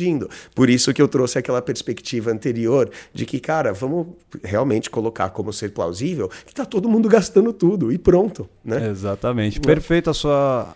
[0.54, 4.08] Por isso que eu trouxe aquela perspectiva anterior de que, cara, vamos
[4.42, 8.48] realmente colocar como ser plausível que está todo mundo gastando tudo e pronto.
[8.64, 8.88] Né?
[8.88, 9.60] Exatamente.
[9.60, 10.74] Perfeita a sua,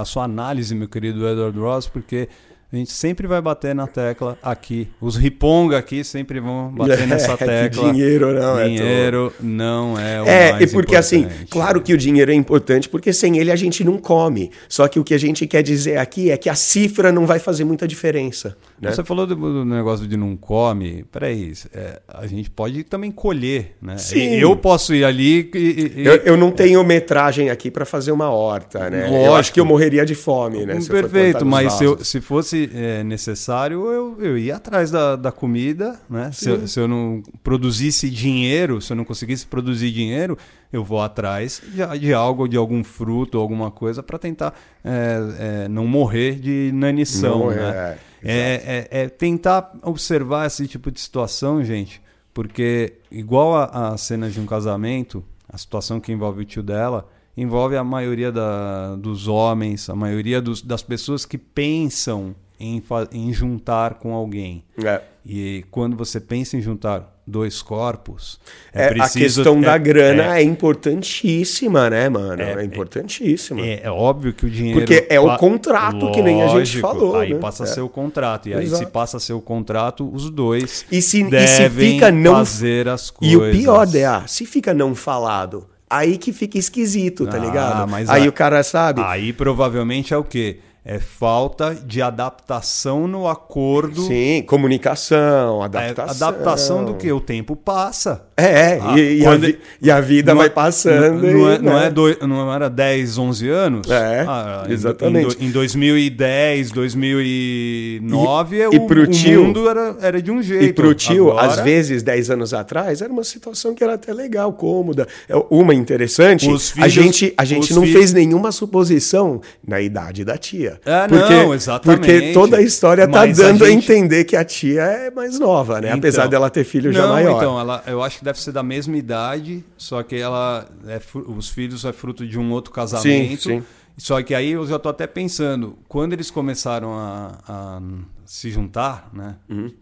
[0.00, 2.28] a sua análise, meu querido Edward Ross, porque
[2.76, 4.88] a gente sempre vai bater na tecla aqui.
[5.00, 7.92] Os riponga aqui sempre vão bater é, nessa tecla.
[7.92, 11.98] dinheiro não é Dinheiro é não é o É, e porque assim, claro que o
[11.98, 14.50] dinheiro é importante, porque sem ele a gente não come.
[14.68, 17.38] Só que o que a gente quer dizer aqui é que a cifra não vai
[17.38, 18.56] fazer muita diferença.
[18.80, 18.92] Né?
[18.92, 21.04] Você falou do, do, negócio de não come.
[21.10, 23.96] Peraí, é, a gente pode também colher, né?
[23.96, 24.34] Sim.
[24.34, 25.92] Eu posso ir ali e.
[25.96, 26.06] e...
[26.06, 29.06] Eu, eu, não tenho metragem aqui para fazer uma horta, né?
[29.06, 29.24] Lógico.
[29.24, 30.78] Eu acho que eu morreria de fome, né?
[30.88, 36.00] Perfeito, mas se, eu, se fosse é, necessário, eu, eu ia atrás da, da comida,
[36.08, 36.30] né?
[36.32, 40.36] Se eu, se eu, não produzisse dinheiro, se eu não conseguisse produzir dinheiro,
[40.72, 45.68] eu vou atrás de, de algo, de algum fruto, alguma coisa, para tentar é, é,
[45.68, 47.98] não morrer de inanição, não, né?
[48.22, 52.02] É, é, é, é, tentar observar esse tipo de situação, gente,
[52.34, 57.08] porque igual a, a cena de um casamento, a situação que envolve o tio dela,
[57.36, 63.32] envolve a maioria da, dos homens, a maioria dos, das pessoas que pensam em, em
[63.32, 64.64] juntar com alguém.
[64.82, 65.00] É.
[65.24, 68.38] E quando você pensa em juntar dois corpos,
[68.72, 72.40] é, é preciso, a questão é, da grana é, é, importantíssima, né, mano?
[72.40, 73.60] É, é importantíssima.
[73.60, 74.78] É, é, óbvio que o dinheiro.
[74.78, 77.16] Porque é o contrato Lógico, que nem a gente falou.
[77.16, 77.40] Aí né?
[77.40, 78.48] passa a ser o contrato.
[78.48, 78.84] E aí, Exato.
[78.84, 82.34] se passa a ser o contrato, os dois e se, devem e se fica não...
[82.34, 83.34] fazer as coisas.
[83.34, 87.94] E o pior, DA, se fica não falado, aí que fica esquisito, tá ah, ligado?
[88.08, 88.28] aí a...
[88.28, 89.00] o cara sabe.
[89.04, 90.60] Aí provavelmente é o quê?
[90.88, 94.02] É falta de adaptação no acordo.
[94.02, 96.06] Sim, comunicação, adaptação.
[96.06, 97.10] É, adaptação do que?
[97.10, 98.24] O tempo passa.
[98.36, 101.20] É, ah, e, e, a vi, e, a vida vai passando.
[101.20, 103.90] Não, não, é, não, é do, não era 10, 11 anos?
[103.90, 105.42] É, ah, exatamente.
[105.42, 110.66] Em, em 2010, 2009, e, o, e o tio, mundo era, era de um jeito.
[110.66, 114.12] E pro tio, Agora, às vezes, 10 anos atrás, era uma situação que era até
[114.12, 115.08] legal, cômoda.
[115.28, 117.98] É, uma interessante, filhos, a gente, a gente não filhos...
[117.98, 120.75] fez nenhuma suposição na idade da tia.
[120.84, 121.98] É, porque, não, exatamente.
[121.98, 123.90] Porque toda a história tá dando a, gente...
[123.90, 125.88] a, entender que a tia é mais nova, né?
[125.88, 127.36] Então, Apesar dela ter filho não, já maior.
[127.36, 131.48] Então, ela, eu acho que deve ser da mesma idade, só que ela é, os
[131.48, 133.42] filhos é fruto de um outro casamento.
[133.42, 133.64] Sim, sim.
[133.98, 137.80] Só que aí eu já tô até pensando, quando eles começaram a, a
[138.26, 139.36] se juntar, né?
[139.48, 139.72] Uhum.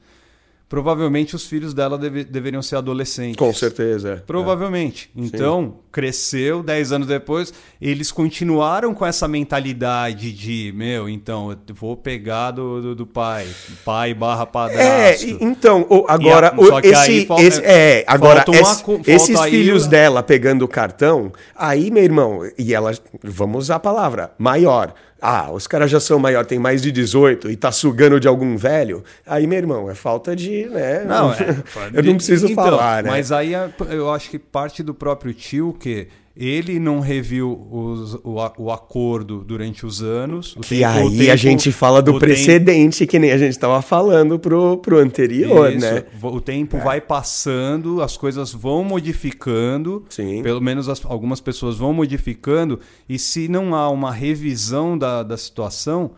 [0.68, 3.36] Provavelmente os filhos dela deve, deveriam ser adolescentes.
[3.36, 4.14] Com certeza.
[4.14, 4.16] É.
[4.16, 5.10] Provavelmente.
[5.16, 5.20] É.
[5.20, 11.96] Então, cresceu, 10 anos depois, eles continuaram com essa mentalidade de, meu, então, eu vou
[11.96, 13.46] pegar do, do, do pai,
[13.84, 15.26] pai barra padrasto.
[15.26, 20.68] É, então, agora, a, esse, falta, esse, é, agora, esse, esses filhos dela pegando o
[20.68, 24.94] cartão, aí, meu irmão, e ela, vamos usar a palavra, maior,
[25.26, 28.58] ah, os caras já são maior, tem mais de 18 e tá sugando de algum
[28.58, 29.02] velho.
[29.26, 31.02] Aí, meu irmão, é falta de, né?
[31.02, 31.56] Não, é,
[31.94, 33.08] eu não preciso então, falar, né?
[33.08, 33.54] Mas aí
[33.88, 39.44] eu acho que parte do próprio tio que ele não reviu os, o, o, acordo
[39.44, 40.56] durante os anos.
[40.62, 43.10] que tempo, aí tempo, a gente fala do precedente, tempo...
[43.10, 46.02] que nem a gente estava falando pro, pro anterior, Isso, né?
[46.20, 46.80] O tempo é.
[46.80, 50.04] vai passando, as coisas vão modificando.
[50.08, 50.42] Sim.
[50.42, 52.80] Pelo menos as, algumas pessoas vão modificando.
[53.08, 56.12] E se não há uma revisão da, da situação,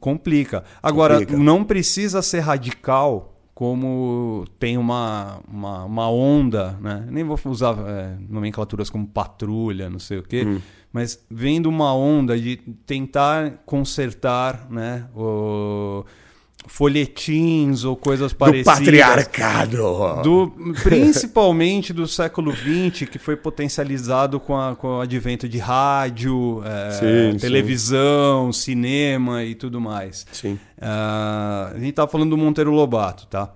[0.00, 0.64] complica.
[0.82, 1.36] Agora, complica.
[1.36, 7.06] não precisa ser radical como tem uma, uma, uma, onda, né?
[7.08, 10.60] nem vou usar é, nomenclaturas como patrulha, não sei o quê, hum.
[10.92, 16.04] mas vendo uma onda de tentar consertar né, o,
[16.66, 18.78] folhetins ou coisas parecidas.
[18.78, 20.22] Do patriarcado.
[20.22, 26.62] Do, principalmente do século XX, que foi potencializado com, a, com o advento de rádio,
[26.64, 26.90] é,
[27.32, 28.60] sim, televisão, sim.
[28.72, 30.26] cinema e tudo mais.
[30.32, 30.58] Sim.
[30.78, 33.50] Uh, a gente estava falando do Monteiro Lobato, tá?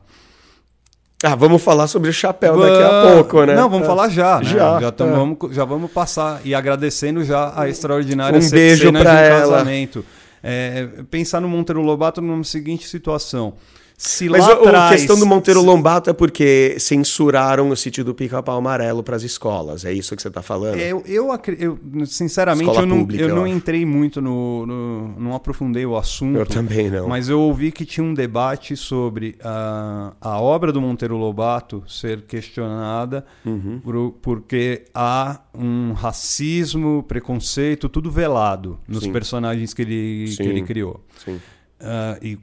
[1.25, 3.57] Ah, vamos falar sobre o chapéu daqui a pouco, né?
[3.57, 3.91] Não, vamos é.
[3.91, 4.39] falar já.
[4.39, 4.45] Né?
[4.45, 4.81] Já.
[4.81, 5.17] Já, tamo, é.
[5.17, 9.25] vamos, já vamos passar e agradecendo já a extraordinária um beijo cena pra de um
[9.25, 9.57] ela.
[9.57, 10.05] casamento.
[10.43, 13.55] É, pensar no Monteiro Lobato numa seguinte situação.
[14.01, 18.05] Se Mas lá a, a atrás- questão do Monteiro Lobato é porque censuraram o sítio
[18.05, 19.85] do Pica-Pau Amarelo para as escolas.
[19.85, 20.79] É isso que você está falando?
[20.79, 25.15] Eu, eu, eu, sinceramente, Escola eu não, pública, eu eu não entrei muito no, no-
[25.19, 26.39] Não aprofundei o assunto.
[26.39, 27.09] Eu também não.
[27.09, 32.23] Mas eu ouvi que tinha um debate sobre a, a obra do Monteiro Lobato ser
[32.23, 33.81] questionada Uhum.
[33.83, 39.13] por- porque há um racismo, preconceito, tudo velado nos Sim.
[39.13, 41.01] personagens que ele, que ele criou.
[41.25, 41.41] Sim.
[41.81, 42.39] Ah, e,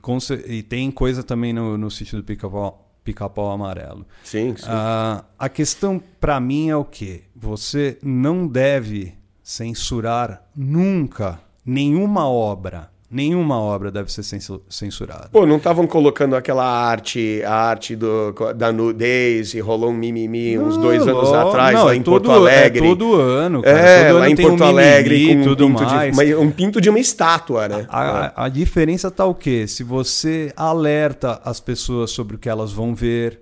[0.48, 4.06] e tem coisa também no, no sítio do Pica-Pau Pica-Pau Amarelo.
[4.24, 4.66] Sim, sim.
[4.68, 7.26] Ah, a questão para mim é o quê?
[7.36, 9.14] Você não deve
[9.44, 12.92] censurar nunca nenhuma obra.
[13.16, 15.30] Nenhuma obra deve ser censu- censurada.
[15.32, 20.60] Pô, não estavam colocando aquela arte, a arte do, da nudez e rolou um mimimi
[20.60, 22.86] uns dois Não, anos ó, atrás não, lá é em todo- Porto Alegre.
[22.86, 23.78] É todo ano, cara.
[23.80, 26.16] É, todo lá ano em tem um Porto Alegre mimimi com tudo um pinto, mais.
[26.18, 27.86] de, uma- um pinto de uma estátua, né?
[27.90, 29.66] A, a diferença tá o quê?
[29.66, 33.40] Se você alerta as pessoas sobre o que elas vão ver,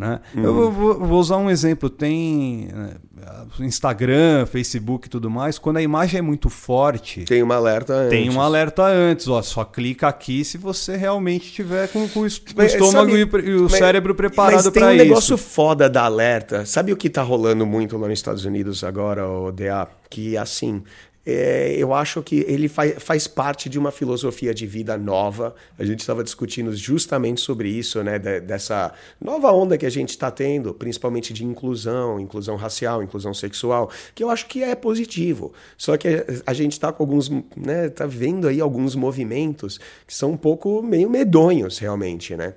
[0.00, 0.20] né?
[0.34, 1.90] Eu vou, usar um exemplo.
[1.90, 2.90] Tem né,
[3.60, 5.58] Instagram, Facebook e tudo mais.
[5.58, 8.10] Quando a imagem é muito forte, Tem um alerta antes.
[8.10, 9.28] tem um alerta antes.
[9.28, 13.12] Ó, só clica aqui se você realmente tiver com, com o estômago sabe,
[13.46, 15.04] e, o mas- cérebro preparado Mas tem para um isso.
[15.04, 16.64] negócio foda da alerta.
[16.64, 19.86] Sabe o que tá rolando muito lá nos Estados Unidos agora, o DA?
[20.08, 20.82] Que assim.
[21.24, 25.54] É, eu acho que ele faz, faz parte de uma filosofia de vida nova.
[25.78, 28.18] A gente estava discutindo justamente sobre isso, né?
[28.18, 33.34] de- dessa nova onda que a gente está tendo, principalmente de inclusão, inclusão racial, inclusão
[33.34, 35.52] sexual, que eu acho que é positivo.
[35.76, 36.08] Só que
[36.46, 37.90] a gente está com alguns, né?
[37.90, 42.54] Tá vendo aí alguns movimentos que são um pouco meio medonhos, realmente, né?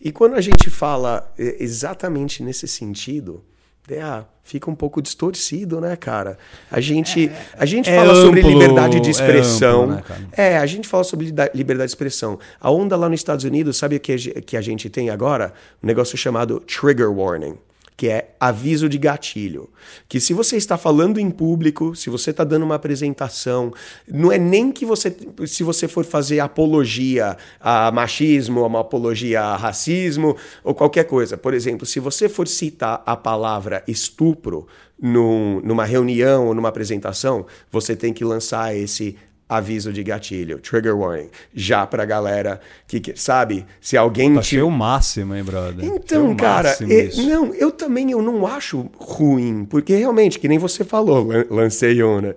[0.00, 3.42] E quando a gente fala eh, exatamente nesse sentido,
[3.86, 6.38] DA, fica um pouco distorcido, né, cara?
[6.70, 9.82] A gente, a gente é fala sobre amplo, liberdade de é expressão.
[9.90, 10.28] amplo, né?
[10.32, 12.38] É, a gente fala sobre liberdade de expressão.
[12.58, 15.52] A onda lá nos Estados Unidos, sabe o que que a gente tem agora?
[15.82, 17.58] Um negócio chamado trigger warning.
[17.96, 19.70] Que é aviso de gatilho.
[20.08, 23.72] Que se você está falando em público, se você está dando uma apresentação,
[24.08, 25.16] não é nem que você,
[25.46, 31.36] se você for fazer apologia a machismo, uma apologia a racismo ou qualquer coisa.
[31.36, 34.66] Por exemplo, se você for citar a palavra estupro
[35.00, 39.16] num- numa reunião ou numa apresentação, você tem que lançar esse
[39.48, 44.70] aviso de gatilho, trigger warning, já pra galera que, que- sabe, se alguém Achei o
[44.70, 45.84] máximo, hein, brother?
[45.84, 47.22] então, cara, e- isso.
[47.28, 52.02] não, eu também eu não acho ruim, porque realmente, que nem você falou, lan- lancei
[52.02, 52.34] um, né?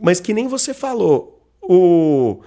[0.00, 2.40] Mas que nem você falou, o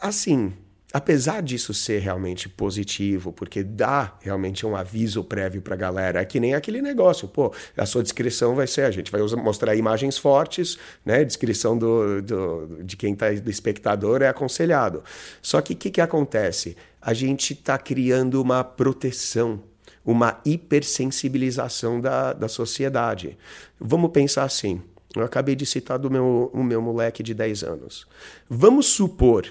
[0.00, 0.52] assim,
[0.92, 6.40] apesar disso ser realmente positivo, porque dá realmente um aviso prévio pra galera, é que
[6.40, 10.78] nem aquele negócio, pô, a sua descrição vai ser, a gente vai mostrar imagens fortes,
[11.04, 11.24] né?
[11.24, 15.02] Descrição do, do- de quem tá, do espectador é aconselhado.
[15.40, 16.76] Só que o que, que acontece?
[17.00, 19.62] A gente tá criando uma proteção
[20.02, 23.36] uma hipersensibilização da, da sociedade.
[23.78, 24.80] Vamos pensar assim.
[25.14, 28.06] Eu acabei de citar do meu, o meu moleque de 10 anos.
[28.48, 29.44] Vamos supor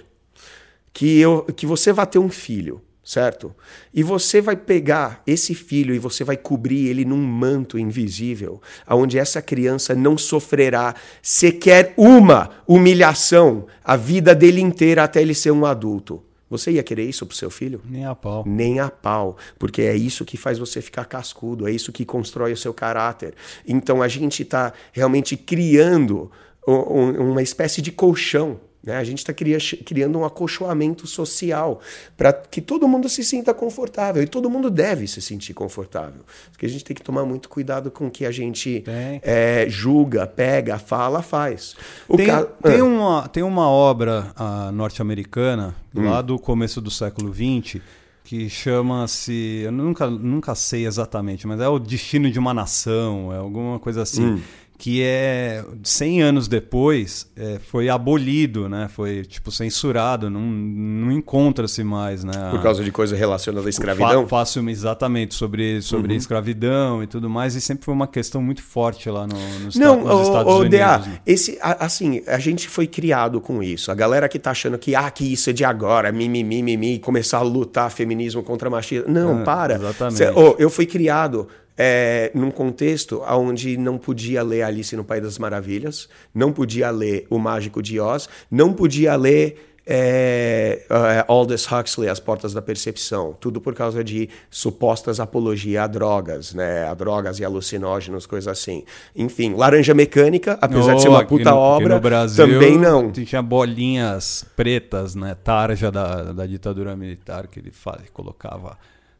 [0.93, 3.55] que, eu, que você vai ter um filho, certo?
[3.93, 9.17] E você vai pegar esse filho e você vai cobrir ele num manto invisível, onde
[9.17, 15.65] essa criança não sofrerá sequer uma humilhação a vida dele inteira até ele ser um
[15.65, 16.23] adulto.
[16.49, 17.79] Você ia querer isso pro seu filho?
[17.87, 18.43] Nem a pau.
[18.45, 22.51] Nem a pau, porque é isso que faz você ficar cascudo, é isso que constrói
[22.53, 23.35] o seu caráter.
[23.67, 26.31] Então a gente está realmente criando
[26.67, 28.59] um- um- uma espécie de colchão.
[28.81, 28.95] Né?
[28.95, 31.81] A gente está criando um acolchoamento social
[32.15, 34.23] para que todo mundo se sinta confortável.
[34.23, 36.21] E todo mundo deve se sentir confortável.
[36.51, 40.25] Porque a gente tem que tomar muito cuidado com o que a gente é, julga,
[40.25, 41.75] pega, fala, faz.
[42.07, 46.09] O Tem, ca- tem, Ah, uma, tem uma obra ah, norte-americana, Hum.
[46.09, 47.81] lá do começo do século XX,
[48.23, 49.61] que chama-se.
[49.65, 54.03] Eu nunca, nunca sei exatamente, mas é o Destino de uma Nação, é alguma coisa
[54.03, 54.23] assim.
[54.25, 54.41] Hum.
[54.81, 58.87] Que é 100 anos depois é, foi abolido, né?
[58.89, 62.31] Foi tipo censurado, não, não encontra-se mais, né?
[62.49, 64.23] Por causa de coisa relacionada à escravidão?
[64.23, 66.17] Fa fácil, exatamente, sobre, sobre Uhum.
[66.17, 69.99] escravidão e tudo mais, e sempre foi uma questão muito forte lá no, nos, Não,
[70.01, 70.79] nos o, Estados o Unidos.
[70.79, 71.19] DA, né?
[71.25, 73.91] esse, a- assim, a gente foi criado com isso.
[73.91, 77.39] A galera que tá achando que, ah, que isso é de agora, mimimi, mimimi, começar
[77.39, 79.09] a lutar feminismo contra machismo.
[79.11, 79.75] Não, Ah, para.
[79.75, 80.17] exatamente.
[80.19, 81.49] Cê- ô, eu fui criado
[81.81, 87.25] é, num contexto onde não podia ler Alice no País das Maravilhas, não podia ler
[87.29, 93.33] O Mágico de Oz, não podia ler é, é, Aldous Huxley, As Portas da Percepção,
[93.39, 96.85] tudo por causa de supostas apologia a drogas, né?
[96.85, 98.83] A drogas e alucinógenos, coisas assim.
[99.15, 103.09] Enfim, Laranja Mecânica, apesar oh, de ser uma puta no, obra, Brasil, também não.
[103.09, 105.33] Tinha bolinhas pretas, né?
[105.33, 108.77] Tarja da, da ditadura militar que ele faz, colocava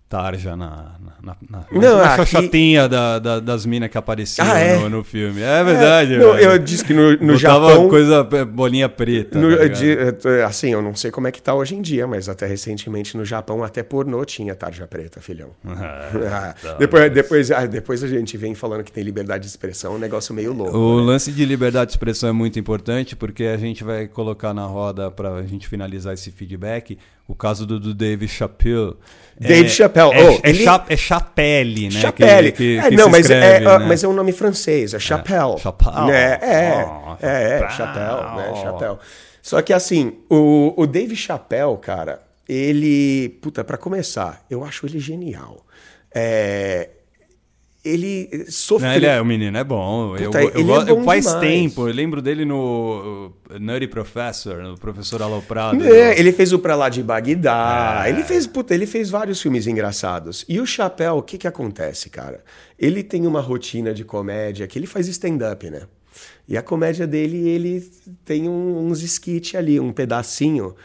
[0.10, 2.26] tarja na, na, na, não, na aqui...
[2.26, 4.80] chatinha da, da, das minas que apareciam ah, é?
[4.80, 5.39] no, no, filme.
[5.39, 6.16] É verdade.
[6.16, 7.88] É, não, eu disse que no, no Japão...
[7.88, 9.38] coisa, é, bolinha preta.
[9.38, 9.95] No, tá de,
[10.26, 13.16] é, assim, eu não sei como é que tá hoje em dia, mas até recentemente
[13.16, 15.51] no Japão até pornô tinha tarja preta, filhão.
[16.32, 17.14] Ah, tá, depois, mas...
[17.14, 20.53] depois, ah, depois a gente vem falando que tem liberdade de expressão, um negócio meio
[20.53, 20.78] louco.
[20.78, 21.07] O né?
[21.07, 25.12] lance de liberdade de expressão é muito importante porque a gente vai colocar na roda
[25.12, 26.97] para a gente finalizar esse feedback
[27.30, 28.95] o caso do, do Dave Chappelle.
[29.40, 30.12] Dave é, Chappelle.
[30.12, 30.66] É, oh, é, ele...
[30.90, 32.02] É Chapelle, né?
[32.02, 32.52] Chapelle.
[32.52, 33.86] Que, que, é, que não, mas, escreve, é, né?
[33.86, 35.54] mas é um nome francês, é Chappelle.
[35.54, 36.08] É, Chappelle.
[36.08, 36.32] Né?
[36.42, 38.62] É, oh, é, é, Chappelle, né?
[38.62, 38.98] Chappelle.
[39.42, 43.30] Só que assim, o, o Dave Chappelle, cara, ele...
[43.42, 45.66] Puta, para começar, eu acho ele genial.
[46.14, 46.90] É,
[47.84, 48.92] ele sofreu.
[48.92, 50.16] ele é, o menino é bom.
[50.18, 51.42] Puta, eu, eu, é bom faz demais.
[51.42, 55.82] tempo, eu lembro dele no Nutty Professor, no Professor Aloprado.
[55.86, 58.04] É, ele fez o Pra Lá de Bagdá.
[58.06, 58.10] É.
[58.10, 60.44] Ele fez, puta, ele fez vários filmes engraçados.
[60.50, 62.44] E o Chapéu, o que que acontece, cara?
[62.78, 65.84] Ele tem uma rotina de comédia que ele faz stand-up, né?
[66.48, 67.90] E a comédia dele, ele
[68.26, 70.76] tem uns skits ali, um pedacinho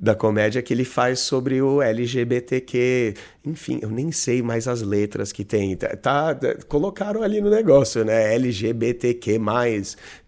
[0.00, 3.14] da comédia que ele faz sobre o LGBTQ.
[3.44, 5.76] Enfim, eu nem sei mais as letras que tem.
[5.76, 6.34] Tá, tá
[6.68, 8.34] colocaram ali no negócio, né?
[8.34, 9.38] LGBTQ+,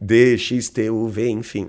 [0.00, 1.68] DXTUV, enfim.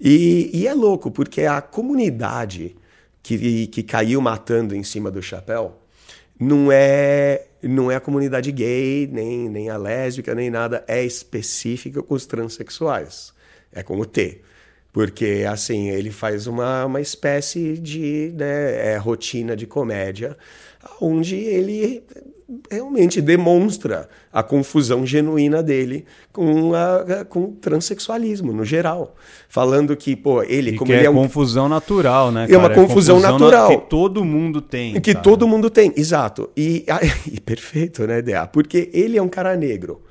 [0.00, 2.76] E, e é louco, porque a comunidade
[3.22, 5.76] que, que caiu matando em cima do chapéu
[6.38, 12.02] não é não é a comunidade gay, nem, nem a lésbica, nem nada, é específica
[12.02, 13.34] com os transexuais.
[13.70, 14.40] É com o T.
[14.92, 20.36] Porque, assim, ele faz uma, uma espécie de né, é, rotina de comédia,
[21.00, 22.02] onde ele
[22.70, 29.14] realmente demonstra a confusão genuína dele com, a, com o transexualismo, no geral.
[29.48, 31.14] Falando que, pô, ele, e como ele é, é um...
[31.14, 32.46] confusão natural, né?
[32.50, 33.68] É uma confusão, é confusão natural.
[33.68, 35.00] que todo mundo tem.
[35.00, 35.22] Que cara.
[35.22, 36.50] todo mundo tem, exato.
[36.56, 36.84] E,
[37.30, 38.46] e perfeito, né, Dea?
[38.46, 40.02] Porque ele é um cara negro.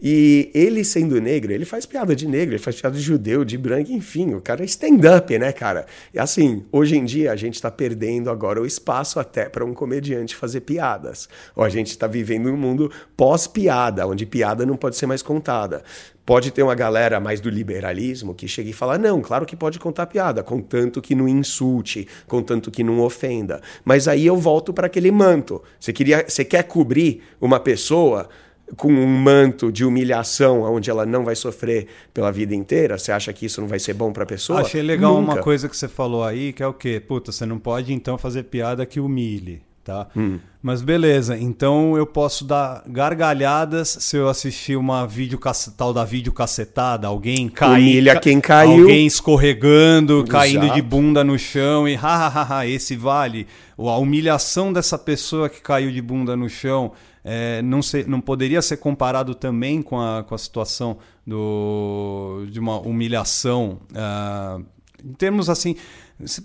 [0.00, 3.56] E ele sendo negro, ele faz piada de negro, ele faz piada de judeu, de
[3.56, 5.86] branco, enfim, o cara é stand-up, né, cara?
[6.12, 9.72] E assim, hoje em dia a gente está perdendo agora o espaço até para um
[9.72, 11.28] comediante fazer piadas.
[11.54, 15.82] Ou a gente está vivendo um mundo pós-piada, onde piada não pode ser mais contada.
[16.26, 19.78] Pode ter uma galera mais do liberalismo que chega e fala: não, claro que pode
[19.78, 23.62] contar piada, contanto que não insulte, contanto que não ofenda.
[23.84, 25.62] Mas aí eu volto para aquele manto.
[25.78, 28.28] Você, queria, você quer cobrir uma pessoa
[28.76, 32.98] com um manto de humilhação onde ela não vai sofrer pela vida inteira?
[32.98, 34.60] Você acha que isso não vai ser bom para a pessoa?
[34.60, 35.32] Achei legal Nunca.
[35.34, 37.00] uma coisa que você falou aí, que é o quê?
[37.00, 40.08] Puta, você não pode então fazer piada que humilhe, tá?
[40.16, 40.40] Hum.
[40.60, 45.38] Mas beleza, então eu posso dar gargalhadas se eu assistir uma vídeo
[45.76, 50.30] tal da vídeo cacetada, alguém cair, Humilha quem caiu, alguém escorregando, Exato.
[50.32, 53.46] caindo de bunda no chão e ha, esse vale.
[53.78, 56.90] A humilhação dessa pessoa que caiu de bunda no chão
[57.22, 62.58] é, não, ser, não poderia ser comparado também com a, com a situação do, de
[62.58, 64.64] uma humilhação uh,
[65.04, 65.76] em termos assim.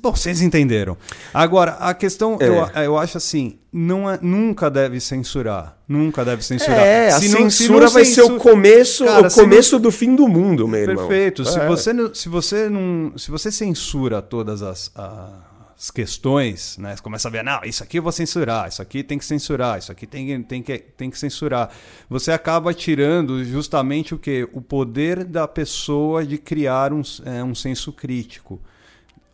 [0.02, 0.98] Bom, vocês entenderam.
[1.34, 2.48] Agora, a questão, é.
[2.48, 5.78] eu, eu acho assim, não é, nunca deve censurar.
[5.88, 6.80] Nunca deve censurar.
[6.80, 8.28] É, a se censura não, vai censura...
[8.28, 9.82] ser o começo, Cara, o começo não...
[9.82, 11.08] do fim do mundo, meu irmão.
[11.08, 11.44] Perfeito.
[11.44, 11.46] É.
[11.46, 14.92] Se, você, se, você não, se você censura todas as
[15.82, 16.96] as questões, né?
[16.96, 19.80] Você começa a ver, não, isso aqui eu vou censurar, isso aqui tem que censurar,
[19.80, 21.72] isso aqui tem, tem, que, tem que censurar.
[22.08, 24.48] Você acaba tirando justamente o que?
[24.54, 28.62] O poder da pessoa de criar um, é, um senso crítico.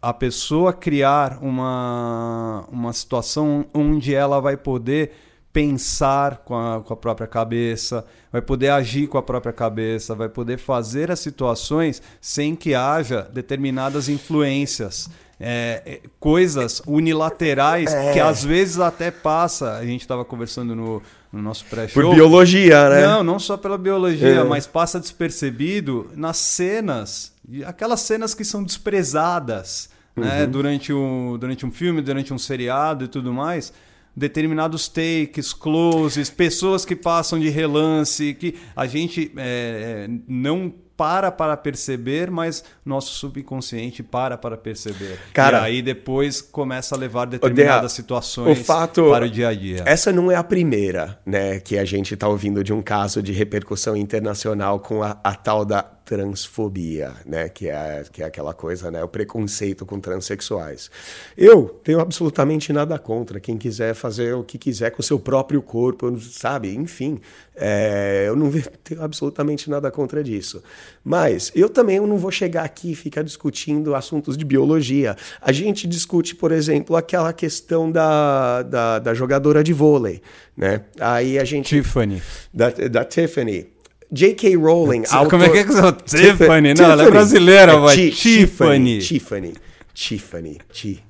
[0.07, 5.11] A pessoa criar uma, uma situação onde ela vai poder
[5.51, 10.29] pensar com a, com a própria cabeça, vai poder agir com a própria cabeça, vai
[10.29, 15.09] poder fazer as situações sem que haja determinadas influências
[15.41, 18.13] é, é, coisas unilaterais é.
[18.13, 19.73] que às vezes até passa.
[19.73, 21.03] A gente estava conversando no,
[21.33, 22.01] no nosso pré-show.
[22.01, 23.05] Por biologia, né?
[23.05, 24.43] Não, não só pela biologia, é.
[24.45, 27.33] mas passa despercebido nas cenas,
[27.65, 30.43] aquelas cenas que são desprezadas né?
[30.43, 30.51] uhum.
[30.51, 33.71] durante, um, durante um filme, durante um seriado e tudo mais
[34.17, 41.31] determinados takes, closes, pessoas que passam de relance, que a gente é, é não para
[41.31, 45.19] para perceber, mas nosso subconsciente para para perceber.
[45.31, 49.53] Cara, e aí depois começa a levar determinadas situações o fato, para o dia a
[49.53, 49.83] dia.
[49.85, 53.31] Essa não é a primeira, né, que a gente está ouvindo de um caso de
[53.31, 57.49] repercussão internacional com a, a tal da transfobia, né?
[57.49, 59.03] Que é, que é aquela coisa, né?
[59.03, 60.89] O preconceito com transexuais.
[61.37, 65.61] Eu tenho absolutamente nada contra quem quiser fazer o que quiser com o seu próprio
[65.61, 66.73] corpo, sabe?
[66.73, 67.19] Enfim,
[67.53, 68.49] é, eu não
[68.83, 70.63] tenho absolutamente nada contra disso.
[71.03, 75.17] Mas eu também não vou chegar aqui e ficar discutindo assuntos de biologia.
[75.41, 80.21] A gente discute, por exemplo, aquela questão da, da, da jogadora de vôlei,
[80.55, 80.85] né?
[81.01, 81.75] Aí a gente...
[81.75, 82.21] Tiffany.
[82.53, 83.75] Da, da Tiffany.
[84.11, 84.55] J.K.
[84.55, 85.03] Rowling.
[85.09, 85.29] Autor...
[85.29, 86.73] Como é que é que você Tiffany?
[86.73, 88.11] Não, ela é brasileira, é, vai.
[88.11, 88.99] Tiffany.
[88.99, 89.53] Tiffany.
[89.93, 90.57] Tiffany.
[90.71, 91.03] Ti.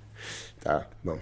[0.64, 1.20] Tá, bom.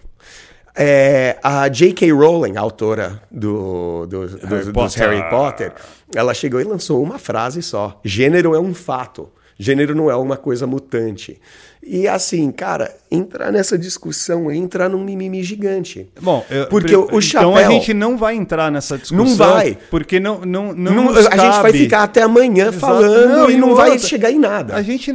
[0.78, 2.12] É, a J.K.
[2.12, 5.74] Rowling, autora do, do, do, Harry, dos Harry Potter,
[6.14, 9.32] ela chegou e lançou uma frase só: gênero é um fato.
[9.58, 11.40] Gênero não é uma coisa mutante.
[11.88, 16.10] E assim, cara, entrar nessa discussão é entrar num mimimi gigante.
[16.20, 17.52] Bom, eu, porque o, o chapéu.
[17.52, 19.24] Então a gente não vai entrar nessa discussão.
[19.24, 19.78] Não vai.
[19.92, 20.40] Porque não.
[20.40, 21.42] não, não, não a cabe.
[21.42, 22.80] gente vai ficar até amanhã Exato.
[22.80, 24.76] falando não, e não outra, vai chegar em nada.
[24.76, 25.14] A gente.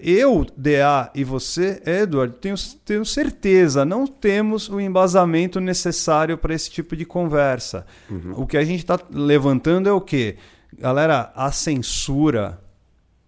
[0.00, 2.54] Eu, DA e você, Edward, tenho,
[2.84, 7.84] tenho certeza, não temos o embasamento necessário para esse tipo de conversa.
[8.08, 8.34] Uhum.
[8.36, 10.36] O que a gente está levantando é o quê?
[10.78, 12.61] Galera, a censura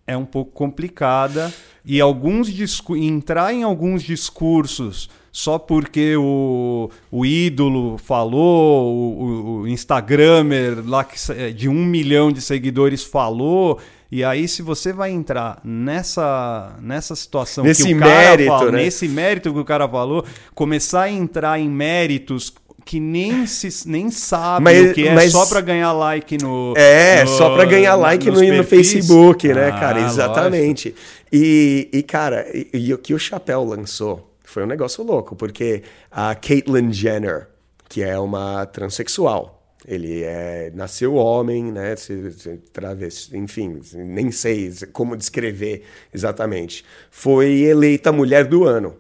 [0.07, 1.53] é um pouco complicada
[1.85, 2.49] e alguns
[2.97, 11.17] entrar em alguns discursos só porque o, o ídolo falou, o, o Instagramer lá que,
[11.33, 13.81] é, de um milhão de seguidores falou.
[14.13, 18.71] E aí, se você vai entrar nessa, nessa situação nesse que o cara mérito, fala,
[18.71, 18.79] né?
[18.85, 20.25] nesse mérito que o cara falou,
[20.55, 25.32] começar a entrar em méritos que nem, se, nem sabe mas, o que é mas...
[25.32, 26.74] só para ganhar like no.
[26.76, 30.01] É, no, só para ganhar like no, no, Facebook, né, ah, cara?
[30.01, 30.95] Exatamente.
[31.32, 35.82] E, e, cara, e, e o que o Chapéu lançou foi um negócio louco, porque
[36.11, 37.49] a Caitlyn Jenner,
[37.89, 41.97] que é uma transexual, ele é, nasceu homem, né?
[41.97, 46.85] Se, se, travesti, enfim, nem sei como descrever exatamente.
[47.11, 48.97] Foi eleita mulher do ano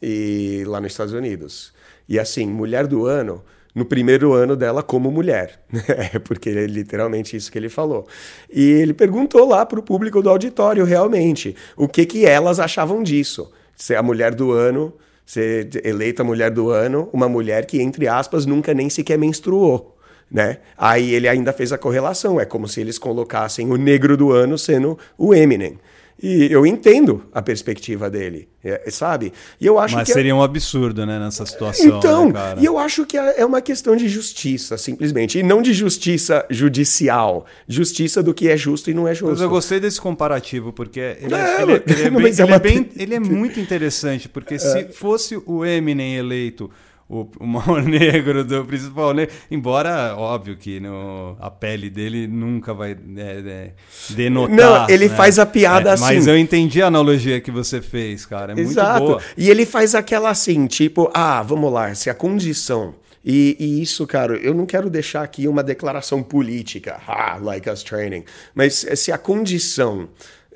[0.00, 1.72] e lá nos Estados Unidos.
[2.08, 3.42] E assim, mulher do ano,
[3.74, 5.60] no primeiro ano dela como mulher,
[6.12, 8.06] é porque é literalmente isso que ele falou.
[8.52, 13.02] E ele perguntou lá para o público do auditório realmente o que que elas achavam
[13.02, 13.52] disso.
[13.76, 14.92] Ser a mulher do ano,
[15.24, 19.96] ser eleita mulher do ano, uma mulher que entre aspas nunca nem sequer menstruou.
[20.30, 20.58] Né?
[20.76, 24.58] Aí ele ainda fez a correlação, é como se eles colocassem o negro do ano
[24.58, 25.78] sendo o Eminem.
[26.20, 29.32] E eu entendo a perspectiva dele, é, sabe?
[29.60, 30.34] E eu acho Mas que é seria é...
[30.34, 31.98] um absurdo, né, nessa situação.
[31.98, 35.38] Então, né, e eu acho que é, é uma questão de justiça, simplesmente.
[35.38, 37.46] E não de justiça judicial.
[37.68, 39.32] Justiça do que é justo e não é justo.
[39.32, 42.90] Mas eu gostei desse comparativo, porque ele é, ele, ele é, bem, ele é, bem,
[42.96, 46.68] ele é muito interessante, porque se fosse o Eminem eleito
[47.08, 49.34] o, o mal negro do principal negro.
[49.50, 53.70] Embora, óbvio que no, a pele dele nunca vai é, é,
[54.10, 54.56] denotar.
[54.56, 55.14] Não, ele né?
[55.14, 56.04] faz a piada é, assim.
[56.04, 58.52] Mas eu entendi a analogia que você fez, cara.
[58.52, 58.98] É Exato.
[58.98, 59.22] muito boa.
[59.36, 62.94] E ele faz aquela assim, tipo, ah, vamos lá, se a condição.
[63.24, 67.82] E, e, isso, cara, eu não quero deixar aqui uma declaração política, ah, like us
[67.82, 70.08] training, mas se a condição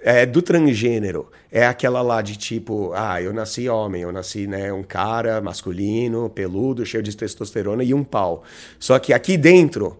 [0.03, 4.72] é, do transgênero é aquela lá de tipo, ah, eu nasci homem, eu nasci, né,
[4.72, 8.42] um cara masculino, peludo, cheio de testosterona e um pau.
[8.78, 9.96] Só que aqui dentro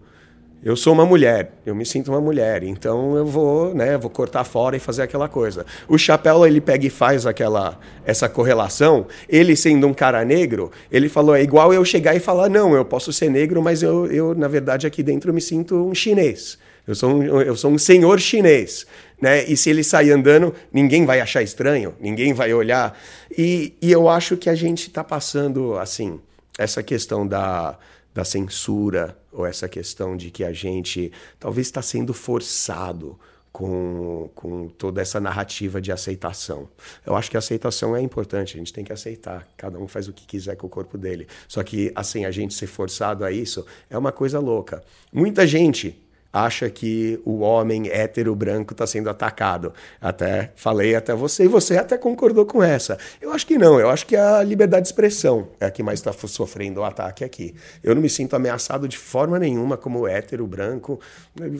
[0.63, 4.45] eu sou uma mulher, eu me sinto uma mulher, então eu vou, né, vou cortar
[4.45, 5.65] fora e fazer aquela coisa.
[5.89, 9.05] O chapéu ele pega e faz aquela essa correlação.
[9.27, 12.85] Ele sendo um cara negro, ele falou é igual eu chegar e falar não, eu
[12.85, 16.57] posso ser negro, mas eu, eu na verdade aqui dentro eu me sinto um chinês.
[16.85, 18.85] Eu sou um, eu sou um senhor chinês
[19.23, 19.45] né?
[19.45, 22.99] E se ele sair andando, ninguém vai achar estranho, ninguém vai olhar.
[23.31, 26.19] E, e eu acho que a gente está passando, assim,
[26.59, 27.79] essa questão da,
[28.13, 31.09] da censura, ou essa questão de que a gente
[31.39, 33.17] talvez está sendo forçado
[33.49, 36.67] com, com toda essa narrativa de aceitação.
[37.05, 39.47] Eu acho que a aceitação é importante, a gente tem que aceitar.
[39.55, 41.27] Cada um faz o que quiser com o corpo dele.
[41.47, 44.83] Só que, assim, a gente ser forçado a isso é uma coisa louca.
[45.13, 46.02] Muita gente
[46.33, 49.71] acha que o homem hétero branco está sendo atacado.
[50.01, 52.97] Até falei até você, e você até concordou com essa.
[53.21, 55.99] Eu acho que não, eu acho que a liberdade de expressão é a que mais
[55.99, 57.53] está sofrendo o ataque aqui.
[57.83, 60.99] Eu não me sinto ameaçado de forma nenhuma como hétero branco,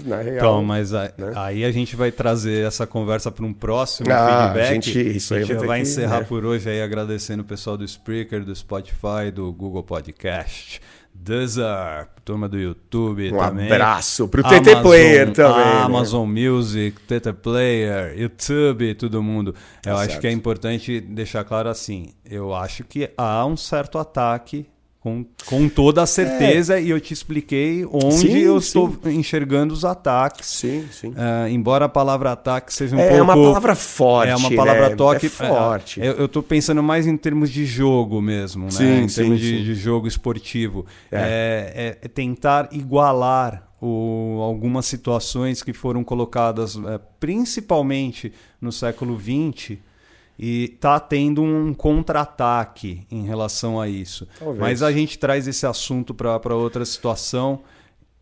[0.06, 0.38] na real.
[0.38, 1.34] Então, mas a, né?
[1.36, 4.70] aí a gente vai trazer essa conversa para um próximo ah, feedback.
[4.70, 6.26] A gente, isso a gente vai, vai que, encerrar né?
[6.28, 10.82] por hoje aí agradecendo o pessoal do Spreaker, do Spotify, do Google Podcast.
[11.24, 13.70] Deezer, turma do YouTube um também.
[13.70, 15.66] Um abraço pro TT Amazon, Player também.
[15.66, 15.82] Né?
[15.82, 16.30] Amazon?
[16.30, 19.56] Music, TT Player, YouTube, todo mundo.
[19.86, 20.22] Eu tá acho certo.
[20.22, 22.14] que é importante deixar claro assim.
[22.26, 24.68] Eu acho que há um certo ataque
[25.04, 26.84] Com, com toda a certeza, é.
[26.84, 28.68] e eu te expliquei onde sim, eu sim.
[28.68, 30.48] estou enxergando os ataques.
[30.48, 31.10] Sim, sim.
[31.10, 33.20] Uh, embora a palavra ataque seja um é, pouco.
[33.20, 34.30] É uma palavra forte.
[34.30, 34.96] É uma palavra né?
[34.96, 35.26] toque.
[35.26, 36.02] É forte.
[36.02, 38.72] É, eu estou pensando mais em termos de jogo mesmo, né?
[38.72, 39.42] Sim, em sim, termos.
[39.42, 40.86] De, de, jogo esportivo.
[41.12, 41.98] É.
[42.02, 46.80] é tentar igualar o, algumas situações que foram colocadas
[47.20, 48.32] principalmente
[48.62, 49.80] no século XX
[50.46, 54.28] e tá tendo um contra-ataque em relação a isso.
[54.38, 54.60] Talvez.
[54.60, 57.62] Mas a gente traz esse assunto para outra situação.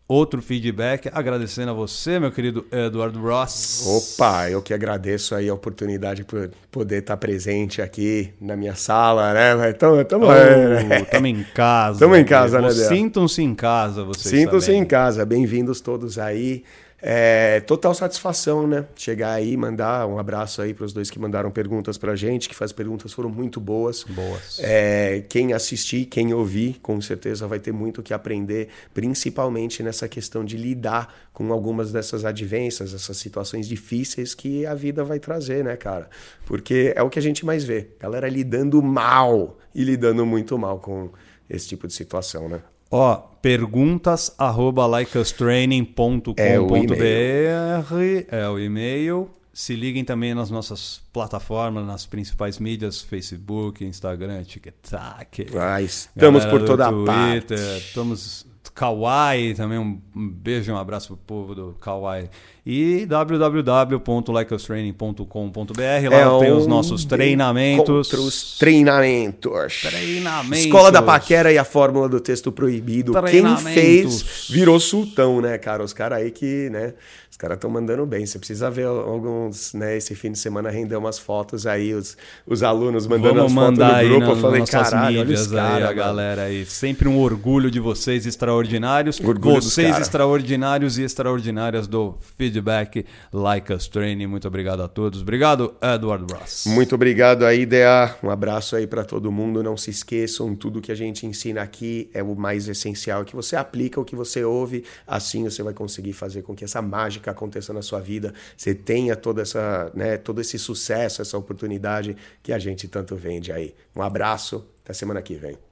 [0.06, 4.16] Outro feedback, agradecendo a você, meu querido Eduardo Ross.
[4.16, 9.32] Opa, eu que agradeço aí a oportunidade por poder estar presente aqui na minha sala,
[9.32, 9.70] né?
[9.70, 11.28] Estamos oh, né?
[11.28, 11.94] em casa.
[11.94, 12.70] Estamos em casa, né?
[12.70, 15.26] Sintam-se em casa, vocês Sintam-se em casa.
[15.26, 16.62] Bem-vindos todos aí.
[17.04, 18.86] É, total satisfação, né?
[18.94, 22.48] Chegar aí, mandar um abraço aí para os dois que mandaram perguntas para a gente,
[22.48, 24.04] que faz perguntas foram muito boas.
[24.04, 24.60] Boas.
[24.62, 30.44] É, quem assistir, quem ouvir, com certeza vai ter muito que aprender, principalmente nessa questão
[30.44, 35.76] de lidar com algumas dessas advências, essas situações difíceis que a vida vai trazer, né,
[35.76, 36.08] cara?
[36.46, 37.88] Porque é o que a gente mais vê.
[37.98, 41.10] Galera lidando mal e lidando muito mal com
[41.50, 42.62] esse tipo de situação, né?
[42.94, 49.30] Ó, perguntas arroba likeustraining.com.br é, é o e-mail.
[49.50, 55.46] Se liguem também nas nossas plataformas, nas principais mídias, Facebook, Instagram, TikTok.
[55.58, 57.54] Ah, estamos por toda Twitter, parte.
[57.78, 62.28] Estamos Kawaii também, um beijo e um abraço pro povo do Kawaii.
[62.64, 68.12] E www.likeustraining.com.br Lá é tem os nossos treinamentos.
[68.12, 69.82] Os treinamentos.
[69.82, 70.64] Treinamentos.
[70.64, 73.12] Escola da Paquera e a Fórmula do Texto Proibido.
[73.24, 75.82] Quem fez virou sultão, né, cara?
[75.82, 76.94] Os caras aí que, né?
[77.28, 78.24] Os caras estão mandando bem.
[78.24, 79.96] Você precisa ver alguns, né?
[79.96, 82.16] Esse fim de semana render umas fotos aí, os,
[82.46, 84.26] os alunos mandando Vamos as fotos no grupo.
[84.26, 86.64] eu falei, caralho, olha os cara, aí, a galera aí.
[86.66, 88.26] Sempre um orgulho de vocês
[88.62, 89.20] extraordinários.
[89.20, 94.26] Orgulho vocês extraordinários e extraordinárias do feedback Like Us Training.
[94.26, 95.22] Muito obrigado a todos.
[95.22, 96.64] Obrigado, Edward Ross.
[96.66, 98.16] Muito obrigado aí, DA.
[98.22, 99.62] Um abraço aí para todo mundo.
[99.62, 103.56] Não se esqueçam, tudo que a gente ensina aqui é o mais essencial, que você
[103.56, 107.72] aplica o que você ouve, assim você vai conseguir fazer com que essa mágica aconteça
[107.72, 112.58] na sua vida, você tenha toda essa, né, todo esse sucesso, essa oportunidade que a
[112.58, 113.74] gente tanto vende aí.
[113.94, 115.71] Um abraço, até semana que vem.